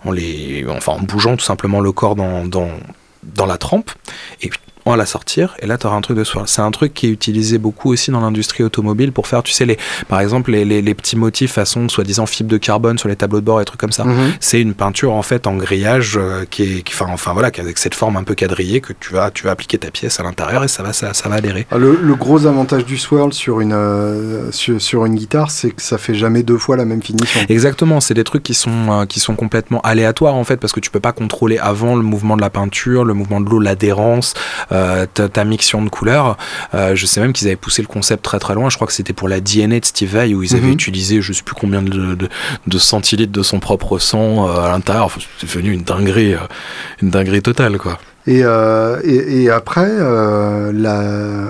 [0.05, 2.70] en les, enfin en bougeant tout simplement le corps dans, dans,
[3.24, 3.91] dans la trempe.
[4.41, 4.49] Et
[4.86, 6.47] on va la sortir et là tu auras un truc de swirl.
[6.47, 9.65] C'est un truc qui est utilisé beaucoup aussi dans l'industrie automobile pour faire, tu sais,
[9.65, 9.77] les,
[10.07, 13.39] par exemple les, les, les petits motifs façon soi-disant fibre de carbone sur les tableaux
[13.39, 14.03] de bord et trucs comme ça.
[14.05, 14.33] Mhm.
[14.39, 17.77] C'est une peinture en fait en grillage euh, qui est, qui- enfin, enfin voilà, avec
[17.77, 20.63] cette forme un peu quadrillée que tu vas, tu vas appliquer ta pièce à l'intérieur
[20.63, 21.65] et ça va, ça, ça va adhérer.
[21.71, 25.71] Ah, Le, le gros avantage du swirl sur une, euh, sur, sur une guitare, c'est
[25.71, 27.41] que ça fait jamais deux fois la même finition.
[27.49, 30.79] Exactement, c'est des trucs qui sont, euh, qui sont complètement aléatoires en fait parce que
[30.79, 34.33] tu peux pas contrôler avant le mouvement de la peinture, le mouvement de l'eau, l'adhérence,
[34.76, 36.38] euh, ta, ta mixion de couleurs.
[36.73, 38.69] Euh, je sais même qu'ils avaient poussé le concept très très loin.
[38.69, 40.73] Je crois que c'était pour la DNA de Steve Vai où ils avaient Mhm.
[40.73, 42.30] utilisé je sais plus combien de, de,
[42.67, 45.05] de centilitres de son propre sang euh, à l'intérieur.
[45.05, 46.36] Enfin, c'est devenu une dinguerie,
[47.01, 47.99] une dinguerie totale quoi.
[48.28, 51.43] Et, euh, et, et après, euh, la,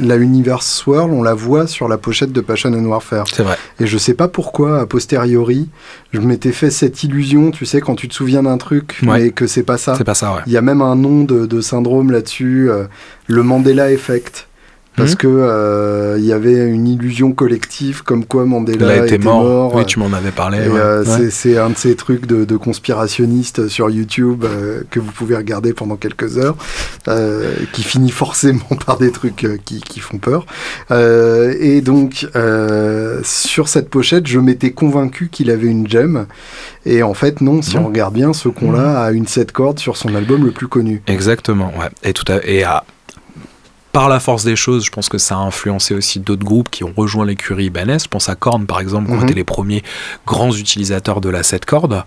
[0.00, 3.26] la Universe Swirl, on la voit sur la pochette de Passion and Warfare.
[3.30, 3.56] C'est vrai.
[3.80, 5.68] Et je sais pas pourquoi, a posteriori,
[6.12, 9.24] je m'étais fait cette illusion, tu sais, quand tu te souviens d'un truc, Ouais.
[9.24, 9.94] mais que c'est pas ça.
[9.98, 10.40] C'est pas ça, ouais.
[10.46, 12.84] Il y a même un nom de, de syndrome là-dessus, euh,
[13.26, 14.48] le Mandela Effect.
[14.96, 15.16] Parce Mhm.
[15.16, 19.42] que euh, il y avait une illusion collective comme quoi Mandela été était mort.
[19.42, 19.74] mort.
[19.74, 20.58] Oui, tu m'en avais parlé.
[20.58, 20.64] Ouais.
[20.78, 21.30] euh, Ouais.
[21.30, 25.72] c'est- un de ces trucs de, de conspirationnistes sur YouTube euh, que vous pouvez regarder
[25.72, 26.56] pendant quelques heures,
[27.72, 30.44] qui finit forcément par des trucs qui, qui font peur.
[30.90, 32.26] Et donc,
[33.22, 36.26] sur cette pochette, je m'étais convaincu qu'il avait une gemme.
[36.84, 37.82] Et en fait, non, si Non.
[37.84, 41.02] on regarde bien, ce con-là a une 7 cordes sur son album le plus connu.
[41.06, 41.88] Exactement, ouais.
[42.02, 42.84] Et tout à, et à-
[43.92, 46.82] par la force des choses, je pense que ça a influencé aussi d'autres groupes qui
[46.82, 47.98] ont rejoint l'écurie ibanez.
[48.02, 49.24] Je pense à Korn, par exemple, qui ont Mhm.
[49.24, 49.82] été les premiers
[50.26, 52.02] grands utilisateurs de la 7 cordes.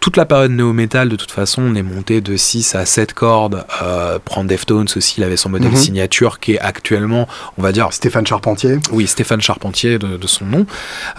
[0.00, 3.64] Toute la période néo-metal, de toute façon, on est monté de 6 à 7 cordes.
[3.82, 5.76] Euh, prendre Deftones aussi, il avait son modèle Mhm.
[5.76, 7.26] signature qui est actuellement,
[7.56, 8.78] on va dire, Stéphane Charpentier.
[8.92, 10.66] oui, Stéphane Charpentier de, de son nom.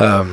[0.02, 0.24] Euh,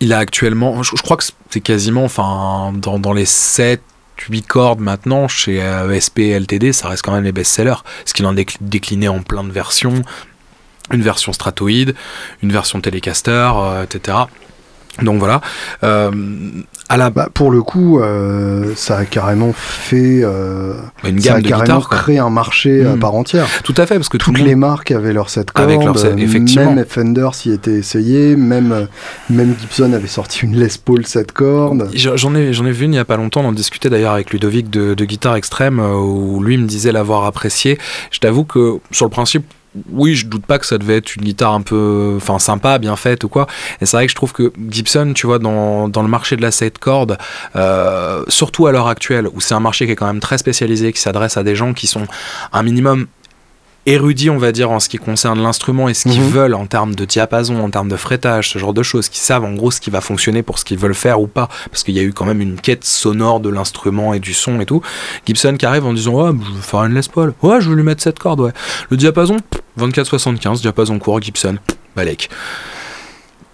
[0.00, 3.80] il a actuellement, je, je crois que c'est quasiment, enfin, dans, dans les 7,
[4.18, 7.82] 8 cordes maintenant, chez euh, ESP LTD, ça reste quand même les best-sellers.
[7.98, 10.02] Parce qu'il en décliné en plein de versions.
[10.92, 11.94] Une version stratoïde,
[12.42, 14.18] une version télécaster, euh, etc.
[15.02, 15.40] Donc voilà.
[15.82, 16.10] Euh,
[16.88, 20.20] à la Bah, pour le coup, euh, ça a carrément fait.
[20.22, 20.74] euh,
[21.04, 22.98] une ça a gamme de carrément créé un marché à Mhm.
[22.98, 23.46] part entière.
[23.62, 25.70] Tout à fait, parce que tout Toutes monde- les marques avaient leur 7 cordes.
[25.70, 26.72] Avec leur euh, effectivement.
[26.74, 28.36] Même Fender s'y était essayé.
[28.36, 28.84] Même, euh,
[29.30, 31.88] même Gibson avait sorti une Les Paul 7 cordes.
[31.94, 34.12] J'en ai, j'en ai vu une il y a pas longtemps, on en discutait d'ailleurs
[34.12, 37.78] avec Ludovic de, de Guitare Extrême, euh, où lui me disait l'avoir apprécié.
[38.10, 39.44] Je t'avoue que sur le principe,
[39.90, 42.96] oui, je doute pas que ça devait être une guitare un peu, enfin sympa, bien
[42.96, 43.46] faite ou quoi.
[43.80, 46.50] Et c'est vrai que je trouve que Gibson, tu vois, dans, le marché de la
[46.50, 47.18] 7 cordes,
[47.56, 50.92] euh, surtout à l'heure actuelle, où c'est un marché qui est quand même très spécialisé,
[50.92, 52.06] qui s'adresse à des gens qui sont
[52.52, 53.06] un minimum
[53.86, 56.28] érudits, on va dire, en ce qui concerne l'instrument et ce qu'ils Mhm.
[56.30, 59.44] veulent en termes de diapason, en termes de fretage, ce genre de choses, qui savent
[59.44, 61.94] en gros ce qui va fonctionner pour ce qu'ils veulent faire ou pas, parce qu'il
[61.94, 64.80] y a eu quand même une quête sonore de l'instrument et du son et tout.
[65.26, 67.76] Gibson qui arrive en disant ouais, je veux faire une Les Paul, ouais, je veux
[67.76, 68.52] lui mettre cette corde, ouais.
[68.90, 69.36] Le diapason,
[69.78, 71.56] 24-75, diapason court Gibson,
[71.96, 72.30] balèque.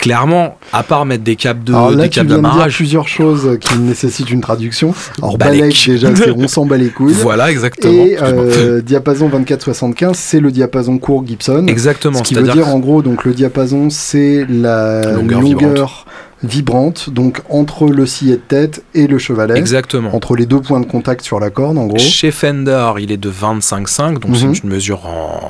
[0.01, 2.51] Clairement, à part mettre des câbles de, Alors là, des tu câbles viens de dire
[2.51, 4.94] d'amarrage, plusieurs choses qui nécessitent une traduction.
[5.18, 5.84] Alors, Balek.
[5.86, 7.12] Déjà, c'est on s'en bat les couilles.
[7.12, 7.92] voilà exactement.
[7.92, 11.66] Et euh, diapason 24-75, c'est le diapason court Gibson.
[11.66, 16.07] exactement, Ce qui veut c'est-à-dire dire en gros, donc le diapason, c'est la Longueur longueur,
[16.42, 17.11] vibrante.
[17.11, 20.14] donc entre le sillet de tête et le chevalet, exactement.
[20.14, 21.98] entre les deux points de contact sur la corde, en gros.
[21.98, 24.55] Chez Fender, il est de 25,5, donc Mhm.
[24.55, 25.40] c'est une mesure en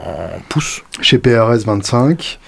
[0.49, 0.83] pouces.
[1.01, 2.39] Chez PRS 25,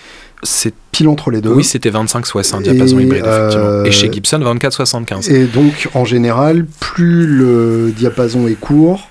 [0.44, 1.50] C'est pile entre les deux.
[1.50, 3.64] oui, c'était 25 ouais, c'est un diapason Et, hybride effectivement.
[3.64, 5.28] euh, Et chez Gibson 24 75.
[5.30, 9.08] Et donc, en général, plus le diapason est court,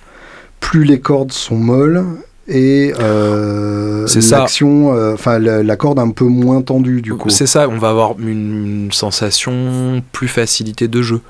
[0.59, 2.03] plus les cordes sont molles
[2.47, 7.29] et euh, l'action, euh, enfin la, la corde un peu moins tendue du coup.
[7.29, 11.21] C'est ça, on va avoir une, une sensation plus facilité de jeu.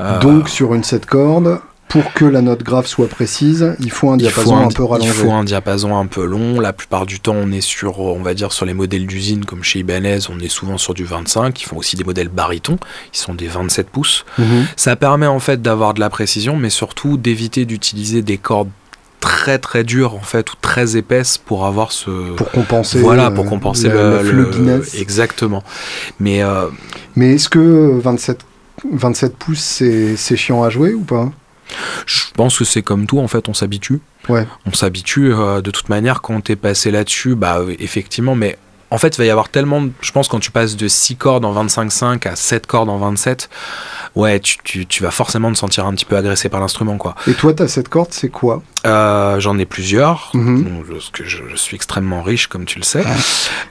[0.00, 1.58] Euh, Donc sur une 7 cordes,
[1.92, 4.82] pour que la note grave soit précise, il faut un faut diapason un, un, peu
[4.84, 5.08] rallongé.
[5.08, 6.58] il faut un diapason un peu long.
[6.60, 9.62] La plupart du temps, on est sur, on va dire, sur les modèles d'usine comme
[9.62, 11.60] chez Ibanez, on est souvent sur du 25.
[11.60, 12.78] Ils font aussi des modèles baryton,
[13.14, 14.24] ils sont des 27 pouces.
[14.38, 14.64] Mhm.
[14.76, 18.70] Ça permet en fait d'avoir de la précision, mais surtout d'éviter d'utiliser des cordes
[19.20, 22.98] très très dures en fait ou très épaisses pour avoir ce Pour compenser.
[23.00, 25.62] voilà euh, pour compenser le, le- exactement
[26.18, 26.66] mais euh,
[27.14, 28.40] Mais est-ce que 27,
[28.92, 31.30] 27 pouces c'est c'est chiant à jouer ou pas?
[32.06, 34.46] Je pense que c'est comme tout en fait on s'habitue Ouais.
[34.66, 38.56] on s'habitue euh, de toute manière quand t'es passé là-dessus bah effectivement mais
[38.92, 41.44] en fait il va y avoir tellement je pense quand tu passes de 6 cordes
[41.44, 43.48] en 25-5 à 7 cordes en 27
[44.14, 47.14] ouais tu, tu, tu vas forcément te sentir un petit peu agressé par l'instrument quoi.
[47.26, 48.62] Et toi, ta 7 cordes, c'est quoi?
[48.84, 50.30] Euh, j'en ai plusieurs.
[50.34, 50.84] Mhm.
[50.90, 53.04] Parce que je, je suis extrêmement riche comme tu le sais.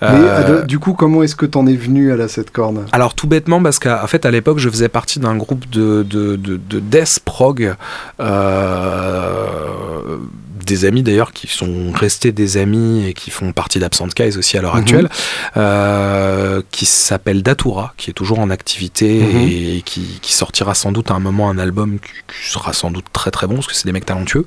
[0.02, 2.86] Mais Euh, euh, du coup, comment est-ce que t'en es venu à la 7 cordes?
[2.92, 6.36] Alors tout bêtement parce qu'en fait à l'époque je faisais partie d'un groupe de, de,
[6.38, 7.76] de, de death prog,
[8.20, 10.18] euh,
[10.66, 14.58] des amis d'ailleurs qui sont restés des amis et qui font partie d'Absent Skies aussi
[14.58, 14.82] à l'heure Mhm.
[14.82, 15.10] actuelle,
[15.58, 19.48] euh, qui s'appelle Datura, qui est toujours en activité Mhm.
[19.48, 22.12] et qui, qui sortira sans doute à un moment un album qui,
[22.44, 24.46] qui sera sans doute très très bon parce que c'est des mecs talentueux.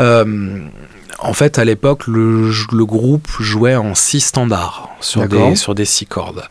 [0.00, 0.60] Euh,
[1.18, 5.84] en fait, à l'époque, le, le groupe jouait en 6 standards sur des, sur des
[5.84, 6.44] 6 cordes.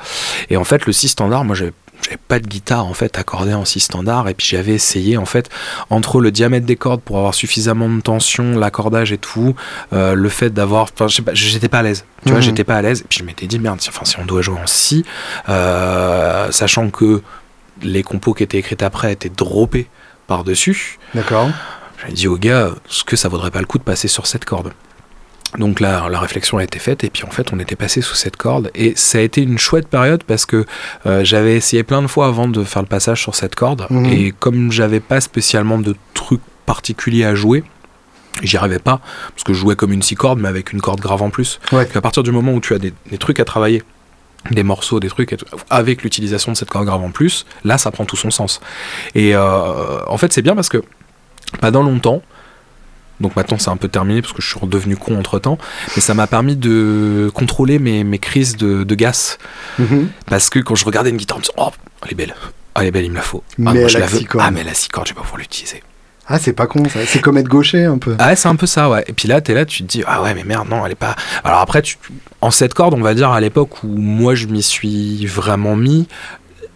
[0.50, 3.56] Et en fait, le 6 standard, moi, j'avais j'avais pas de guitare en fait accordée
[3.56, 5.50] en 6 standard et puis j'avais essayé en fait
[5.90, 9.56] entre le diamètre des cordes pour avoir suffisamment de tension l'accordage et tout
[9.94, 12.44] euh, le fait d'avoir enfin j'étais pas à l'aise tu vois Mhm.
[12.44, 14.60] j'étais pas à l'aise et puis je m'étais dit merde enfin si on doit jouer
[14.64, 15.06] en si
[15.50, 17.24] euh, sachant que
[17.82, 19.88] les compos qui étaient écrites après étaient droppés
[20.28, 21.50] par dessus D'accord.
[22.06, 24.46] J'ai dit au gars, est-ce que ça vaudrait pas le coup de passer sur cette
[24.46, 24.72] corde
[25.58, 28.16] donc là, la réflexion a été faite et puis en fait, on était passé sous
[28.16, 30.66] cette corde et ça a été une chouette période parce que
[31.06, 34.06] euh, j'avais essayé plein de fois avant de faire le passage sur cette corde Mhm.
[34.08, 37.64] et comme j'avais pas spécialement de trucs particuliers à jouer,
[38.44, 39.00] j'y arrivais pas
[39.32, 41.60] parce que je jouais comme une six cordes mais avec une corde grave en plus.
[41.72, 41.88] Ouais.
[41.96, 43.84] À partir du moment où tu as des, des trucs à travailler,
[44.52, 45.34] des morceaux, des trucs,
[45.70, 48.60] avec l'utilisation de cette corde grave en plus, là ça prend tout son sens.
[49.16, 50.84] Et euh, en fait, c'est bien parce que
[51.60, 52.22] pas dans longtemps.
[53.20, 55.58] Donc maintenant c'est un peu terminé parce que je suis redevenu con entre temps,
[55.96, 59.40] mais ça m'a permis de contrôler mes, mes crises de, de gaz.
[59.80, 60.10] Mhm.
[60.28, 61.72] Parce que quand je regardais une guitare, je me disais, oh,
[62.06, 62.36] elle est belle,
[62.76, 63.44] ah, elle est belle, il me la faut.
[63.48, 64.20] Ah, Mais moi, elle je a la veux.
[64.38, 65.82] Ah, mais elle a six cordes, je vais pas pouvoir l'utiliser.
[66.28, 67.00] Ah, c'est pas con ça.
[67.08, 68.16] C'est comme être gaucher un peu.
[68.20, 69.04] Ah ouais, c'est un peu ça, ouais.
[69.08, 70.96] Et puis là, t'es là, tu te dis, ah ouais, mais merde, non, elle est
[70.96, 71.16] pas.
[71.44, 71.98] Alors après, tu...
[72.42, 76.08] en cette corde, on va dire, à l'époque où moi je m'y suis vraiment mis,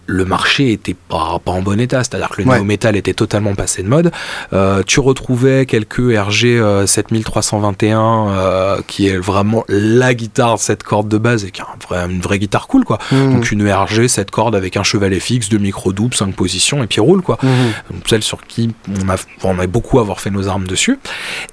[0.08, 2.56] le marché était pas, pas en bon état, c'est-à-dire que le Ouais.
[2.58, 4.12] néo-metal était totalement passé de mode.
[4.52, 11.08] Euh, tu retrouvais quelques RG euh, 7321, euh, qui est vraiment la guitare, cette corde
[11.08, 12.98] de base, et qui est un vrai- une vraie guitare cool, quoi.
[13.12, 13.34] Mhm.
[13.36, 16.88] Donc une RG, cette corde avec un chevalet fixe, deux micro doubles, 5 positions, et
[16.88, 18.02] puis roule, quoi Mhm.
[18.10, 18.74] celle sur qui
[19.04, 21.00] on a, on a beaucoup avoir fait nos armes dessus.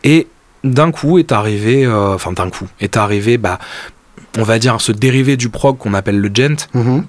[0.05, 0.27] Et
[0.65, 3.59] d'un coup est arrivé, euh, enfin d'un coup, est arrivé, bah,
[4.37, 7.05] on va dire, ce dérivé du prog qu'on appelle le gent, Mhm.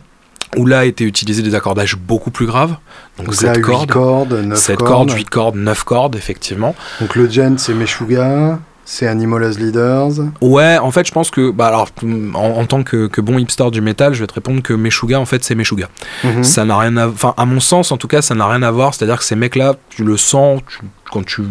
[0.58, 2.76] Où là étaient utilisés des accordages beaucoup plus graves.
[3.18, 4.90] Donc, Donc là, 7 8 cordes, cordes, 9 7 cordes.
[4.90, 6.76] cordes, 8 cordes, 9 cordes, effectivement.
[7.02, 10.12] Donc le gen, c'est Meshuga, c'est Animal as Leaders.
[10.42, 13.70] Ouais, en fait, je pense que, bah alors, en, en tant que, que bon hipster
[13.72, 15.88] du métal, je vais te répondre que Meshuga, en fait, c'est Meshuga.
[16.24, 16.44] Mhm.
[16.44, 18.72] Ça n'a rien à, enfin, à mon sens, en tout cas, ça n'a rien à
[18.72, 18.96] voir.
[18.96, 20.80] C'est-à-dire que ces mecs-là, tu le sens tu-
[21.12, 21.42] quand tu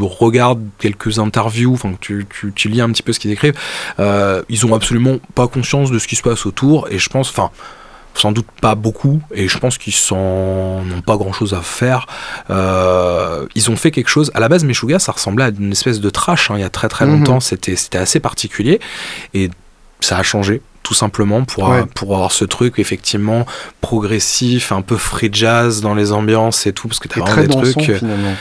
[0.00, 3.54] regardes quelques interviews, enfin, que tu, tu, tu lis un petit peu ce qu'ils écrivent.
[4.00, 7.30] euh, ils ont absolument pas conscience de ce qui se passe autour, et je pense,
[7.30, 7.50] enfin.
[8.20, 12.06] Sans doute pas beaucoup, et je pense qu'ils n'ont pas grand chose à faire.
[12.50, 14.30] Euh, ils ont fait quelque chose.
[14.34, 16.50] À la base, Meshuga, ça ressemblait à une espèce de trash.
[16.50, 17.18] hein, il y a très très Mhm.
[17.20, 18.80] longtemps, c'était c'était assez particulier,
[19.34, 19.50] et
[20.00, 21.84] ça a changé tout simplement pour, Ouais.
[21.94, 23.44] pour avoir ce truc effectivement
[23.82, 27.46] progressif, un peu free jazz dans les ambiances et tout, parce que t'as vraiment très
[27.46, 28.34] des dansant trucs euh, finalement.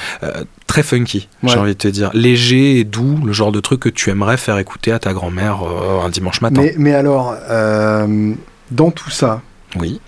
[0.65, 1.49] très funky, Ouais.
[1.49, 2.09] j'ai envie de te dire.
[2.13, 5.59] Léger et doux, le genre de truc que tu aimerais faire écouter à ta grand-mère
[5.63, 6.61] euh, un dimanche matin.
[6.61, 8.33] Mais, mais alors, euh,
[8.71, 9.41] dans tout ça,
[9.75, 9.99] Oui.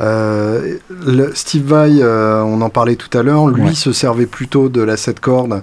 [0.00, 3.74] euh, le- Steve Vai, euh, on en parlait tout à l'heure, lui Ouais.
[3.74, 5.62] se servait plutôt de la 7 cordes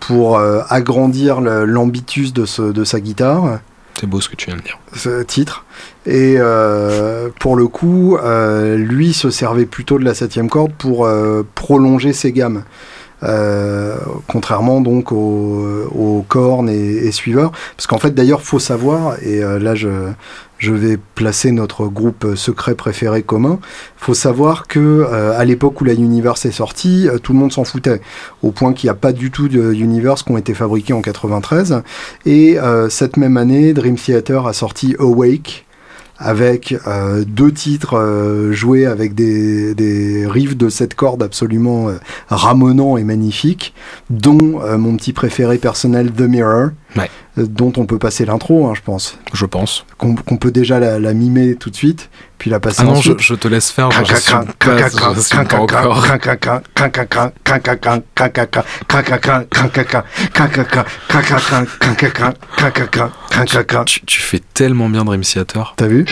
[0.00, 3.58] pour euh, agrandir l'ambitus de, ce- de sa guitare,
[4.00, 4.78] C'est beau ce que tu viens de dire.
[4.94, 5.64] ce titre.
[6.06, 6.36] Et
[7.40, 8.16] pour le coup,
[8.76, 11.08] lui se servait plutôt de la septième corde pour
[11.54, 12.62] prolonger ses gammes.
[13.22, 13.96] euh,
[14.28, 17.52] contrairement donc aux, aux cornes et, et suiveurs.
[17.74, 19.88] Parce qu'en fait, d'ailleurs, faut savoir, et euh, là je,
[20.58, 23.58] je vais placer notre groupe secret préféré commun.
[23.96, 27.52] Faut savoir que euh, à l'époque où la Universe est sortie, euh, tout le monde
[27.52, 28.00] s'en foutait,
[28.42, 31.02] au point qu'il n'y a pas du tout de Universe qui ont été fabriqués en
[31.02, 31.82] 93.
[32.26, 35.66] Et euh, cette même année, Dream Theater a sorti Awake
[36.16, 36.76] avec
[37.26, 41.88] deux titres joués avec des, des riffs de sept cordes absolument
[42.28, 43.74] ramonants et magnifiques,
[44.10, 47.10] dont mon petit préféré personnel The Mirror, Ouais.
[47.38, 49.84] euh, dont on peut passer l'intro, hein, je pense, Je pense.
[49.98, 53.12] qu'on peut déjà la, la mimer tout de suite, puis la passer Ah non, je,
[53.12, 53.88] te laisse faire.
[64.06, 65.74] Tu fais tellement bien Dream Theater.
[65.76, 66.06] T'as vu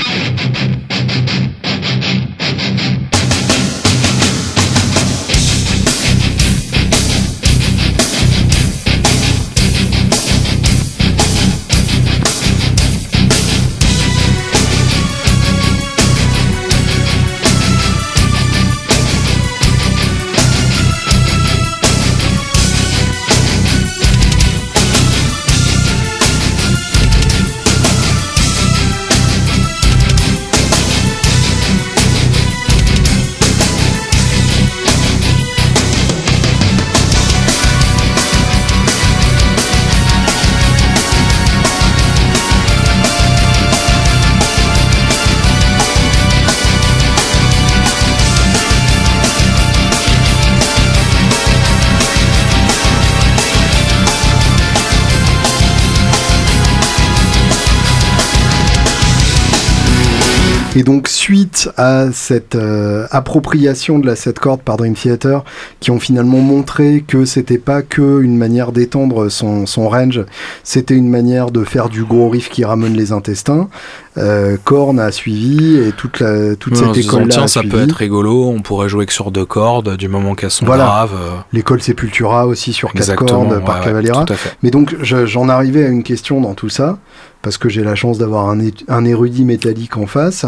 [60.75, 65.45] Et donc, suite à cette euh, appropriation de la 7 cordes par Dream Theater,
[65.81, 70.25] qui ont finalement montré que c'était pas que une manière d'étendre son, son range,
[70.65, 73.69] c'était une manière de faire du gros riff qui ramène les intestins.
[74.17, 77.75] Euh, Korn a suivi et toute, la, toute cette école-là tiens, a ça suivi.
[77.77, 80.85] peut être rigolo, on pourrait jouer que sur deux cordes, du moment qu'elles sont Voilà.
[80.85, 81.13] graves.
[81.15, 83.45] euh, L'école Sepultura aussi sur 4 Exactement.
[83.47, 84.25] cordes par ouais, Cavalera.
[84.63, 86.99] Mais donc, je- j'en arrivais à une question dans tout ça,
[87.43, 90.47] parce que j'ai la chance d'avoir un, érudit métallique en face.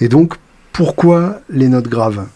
[0.00, 0.34] Et donc,
[0.72, 2.26] pourquoi les notes graves?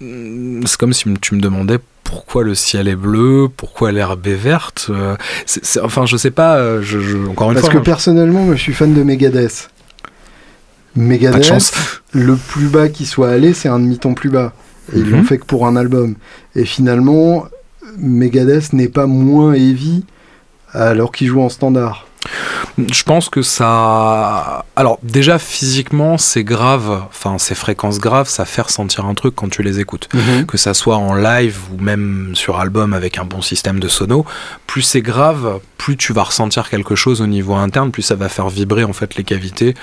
[0.00, 4.34] Mm, C'est comme si tu me demandais pourquoi le ciel est bleu, pourquoi l'herbe est
[4.34, 4.86] verte.
[4.90, 5.16] euh,
[5.82, 6.56] enfin, je sais pas.
[6.56, 9.02] euh, Je, je- encore une Parce fois, que hein, personnellement, moi, je suis fan de
[9.02, 9.70] Megadeth.
[10.94, 11.72] Megadeth,
[12.12, 14.54] le plus bas qui soit allé, c'est un demi-ton plus bas.
[14.94, 15.10] Et ils Mhm.
[15.10, 16.14] l'ont fait que pour un album.
[16.54, 17.46] Et finalement,
[17.98, 20.04] Megadeth n'est pas moins heavy
[20.76, 22.06] alors qu'il joue en standard.
[22.78, 24.64] Je pense que ça.
[24.74, 27.04] Alors, déjà, physiquement, c'est grave.
[27.08, 30.08] Enfin, ces fréquences graves, ça fait ressentir un truc quand tu les écoutes.
[30.46, 34.26] Que ça soit en live ou même sur album avec un bon système de sono,
[34.66, 38.28] plus c'est grave, plus tu vas ressentir quelque chose au niveau interne, plus ça va
[38.28, 39.74] faire vibrer en fait les cavités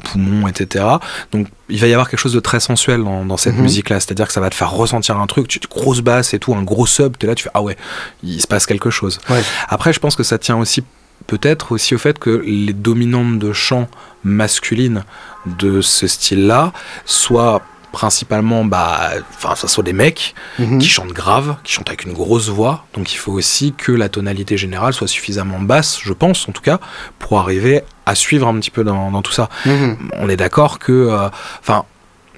[0.00, 0.84] poumons, etc.
[1.32, 3.62] Donc il va y avoir quelque chose de très sensuel dans, dans cette Mhm.
[3.62, 6.54] musique-là, c'est-à-dire que ça va te faire ressentir un truc, tu, grosse basse et tout,
[6.54, 7.76] un gros sub, t'es là, tu fais ah ouais,
[8.24, 9.20] il se passe quelque chose.
[9.30, 9.42] Ouais.
[9.68, 10.82] Après, je pense que ça tient aussi
[11.26, 13.88] peut-être aussi au fait que les dominantes de chant
[14.24, 15.04] masculines
[15.46, 16.72] de ce style-là
[17.04, 17.62] soient
[17.92, 20.78] principalement bah enfin ça soit des mecs Mhm.
[20.78, 22.84] qui chantent grave, qui chantent avec une grosse voix.
[22.94, 26.62] Donc il faut aussi que la tonalité générale soit suffisamment basse, je pense en tout
[26.62, 26.78] cas,
[27.18, 29.48] pour arriver à suivre un petit peu dans, dans tout ça.
[29.66, 30.10] Mhm.
[30.18, 31.28] On est d'accord que, euh,
[31.60, 31.84] enfin,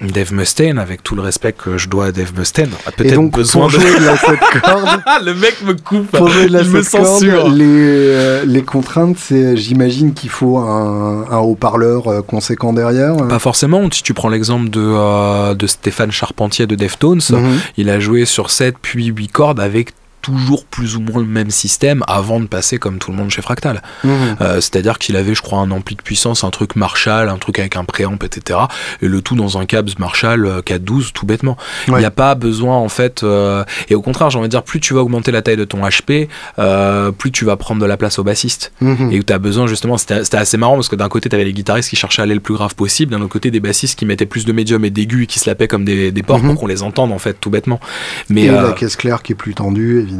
[0.01, 3.69] Dave Mustaine, avec tout le respect que je dois à Dave Mustaine, a peut-être besoin
[3.69, 3.83] pour de.
[3.85, 6.07] jouer de la 7 cordes, Ah, le mec me coupe.
[6.11, 7.49] pour jouer de la me 7 cordes, censure.
[7.49, 13.15] les, euh, les contraintes, c'est, j'imagine qu'il faut un, un haut-parleur euh, conséquent derrière.
[13.27, 13.87] Pas forcément.
[13.91, 17.59] Si tu prends l'exemple de, euh, de Stéphane Charpentier de Deftones, Mhm.
[17.77, 21.51] il a joué sur 7 puis 8 cordes avec toujours plus ou moins le même
[21.51, 23.83] système avant de passer comme tout le monde chez Fractal.
[24.03, 24.11] Mhm.
[24.41, 27.59] Euh, C'est-à-dire qu'il avait, je crois, un ampli de puissance, un truc Marshall, un truc
[27.59, 28.59] avec un préamp, etc.
[29.03, 31.57] Et le tout dans un câble Marshall euh, 412, tout bêtement.
[31.87, 31.99] Il Ouais.
[31.99, 33.21] n'y a pas besoin, en fait.
[33.23, 35.65] euh, et au contraire, j'ai envie de dire, plus tu vas augmenter la taille de
[35.65, 38.71] ton HP, euh, plus tu vas prendre de la place au bassiste.
[38.81, 39.11] Mhm.
[39.11, 41.43] Et où tu as besoin, justement, c'était assez marrant parce que d'un côté, tu avais
[41.43, 43.99] les guitaristes qui cherchaient à aller le plus grave possible, d'un autre côté, des bassistes
[43.99, 46.39] qui mettaient plus de médium et d'aigus et qui se lapaient comme des, des porcs
[46.41, 46.51] Mhm.
[46.51, 47.81] pour qu'on les entende, en fait, tout bêtement.
[48.29, 48.43] Mais.
[48.43, 50.12] Et la caisse claire qui est plus tendue, évidemment.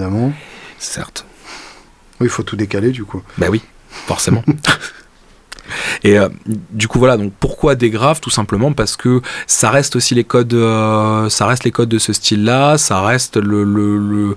[0.80, 1.26] Certes.
[2.20, 3.22] Oui, il faut tout décaler, du coup.
[3.38, 4.44] Bah oui, forcément.
[6.04, 6.28] Et euh,
[6.72, 8.20] du coup voilà donc pourquoi des graves?
[8.20, 12.00] Tout simplement parce que ça reste aussi les codes euh, ça reste les codes de
[12.00, 14.36] ce style là ça reste le, le, le-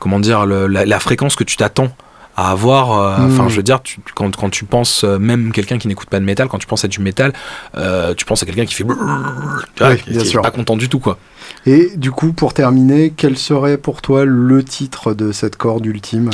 [0.00, 1.94] comment dire le- la, la fréquence que tu t'attends
[2.36, 2.92] à avoir.
[2.98, 3.32] euh, Mm.
[3.32, 6.18] Enfin, je veux dire, tu- quand, quand tu penses, euh, même quelqu'un qui n'écoute pas
[6.20, 7.32] de métal, quand tu penses à du métal,
[7.76, 8.84] euh, tu penses à quelqu'un qui fait.
[8.84, 11.18] Oui, qui- est pas content du tout, quoi.
[11.66, 16.30] Et du coup, pour terminer, quel serait pour toi le titre de cette corde ultime?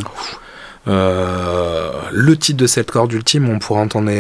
[0.89, 4.11] Euh, le titre de cette corde ultime, on pourra entendre.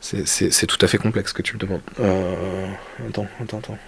[0.00, 1.80] C'est- C'est c'est tout à fait complexe que tu me demandes.
[2.00, 2.66] Euh,
[3.08, 3.78] attends, attends, attends.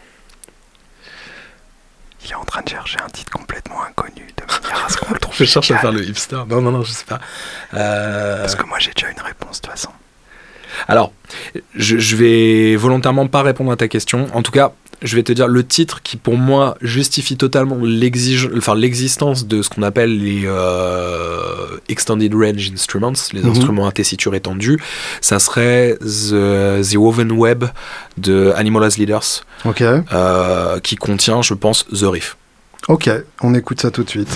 [2.24, 5.12] Il est en train de chercher un titre complètement inconnu de manière à ce qu'on
[5.12, 5.35] le trouve.
[5.35, 6.43] Je cherche à faire le hipster.
[6.49, 7.20] Non, non, non, je sais pas.
[7.74, 9.90] Euh, Parce que moi j'ai déjà une réponse de toute façon.
[10.89, 11.12] Alors,
[11.74, 14.27] je, je vais volontairement pas répondre à ta question.
[14.35, 14.73] En tout cas,
[15.03, 19.61] je vais te dire le titre qui, pour moi, justifie totalement l'exige- enfin, l'existence de
[19.62, 23.51] ce qu'on appelle les euh, Extended Range Instruments, les Mhm.
[23.51, 24.81] instruments à tessiture étendue.
[25.20, 27.65] Ça serait The, The Woven Web
[28.16, 29.44] de Animal as Leaders,
[30.12, 32.36] euh, qui contient, je pense, The Riff.
[32.89, 33.11] ok,
[33.43, 34.28] on écoute ça tout de suite.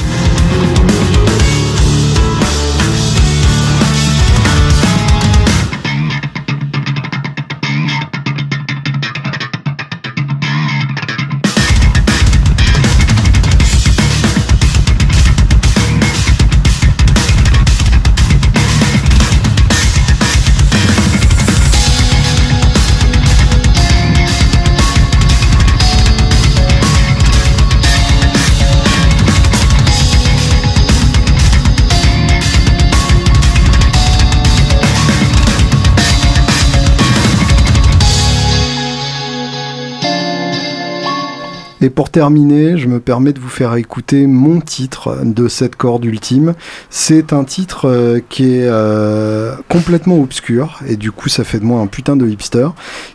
[41.83, 46.07] Et pour terminer, je me permets de vous faire écouter mon titre de cette corde
[46.07, 46.55] ultime.
[46.89, 51.65] C'est un titre euh, qui est euh, complètement obscur, et du coup ça fait de
[51.65, 52.69] moi un putain de hipster,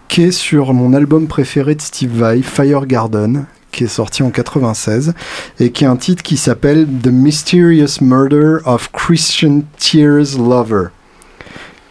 [0.07, 4.29] qui est sur mon album préféré de Steve Vai, Fire Garden, qui est sorti en
[4.29, 5.13] 96,
[5.59, 10.89] et qui est un titre qui s'appelle The Mysterious Murder of Christian Tears Lover.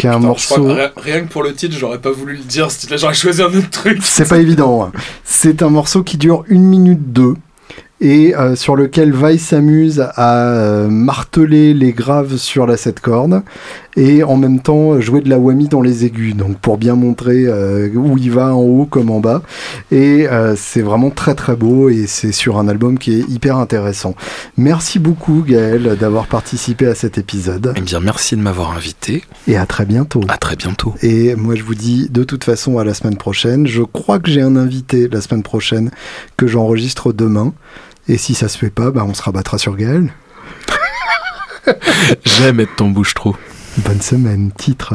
[0.01, 0.75] Qui est un morceau...
[0.97, 2.69] rien que pour le titre, j'aurais pas voulu le dire.
[2.97, 3.99] J'aurais choisi un autre truc.
[4.03, 4.85] C'est pas évident.
[4.85, 4.93] hein.
[5.25, 7.35] C'est un morceau qui dure une minute deux
[8.01, 13.43] et euh, sur lequel Vai s'amuse à euh, marteler les graves sur la sept cordes
[13.97, 17.47] et en même temps jouer de la whammy dans les aigus, donc pour bien montrer
[17.47, 19.43] euh, où il va en haut comme en bas.
[19.91, 23.57] Et euh, c'est vraiment très très beau et c'est sur un album qui est hyper
[23.59, 24.15] intéressant.
[24.57, 29.23] Merci beaucoup Gaël d'avoir participé à cet épisode Eh bien, merci de m'avoir invité.
[29.49, 30.23] et à très bientôt.
[30.29, 30.95] À très bientôt.
[31.03, 33.67] Et moi, je vous dis de toute façon à la semaine prochaine.
[33.67, 35.91] Je crois que j'ai un invité la semaine prochaine
[36.37, 37.53] que j'enregistre demain.
[38.09, 40.13] Et si ça se fait pas, bah, on se rabattra sur Gaël.
[42.25, 43.37] J'aime être ton bouche trop.
[43.85, 44.95] Bonne semaine, titre.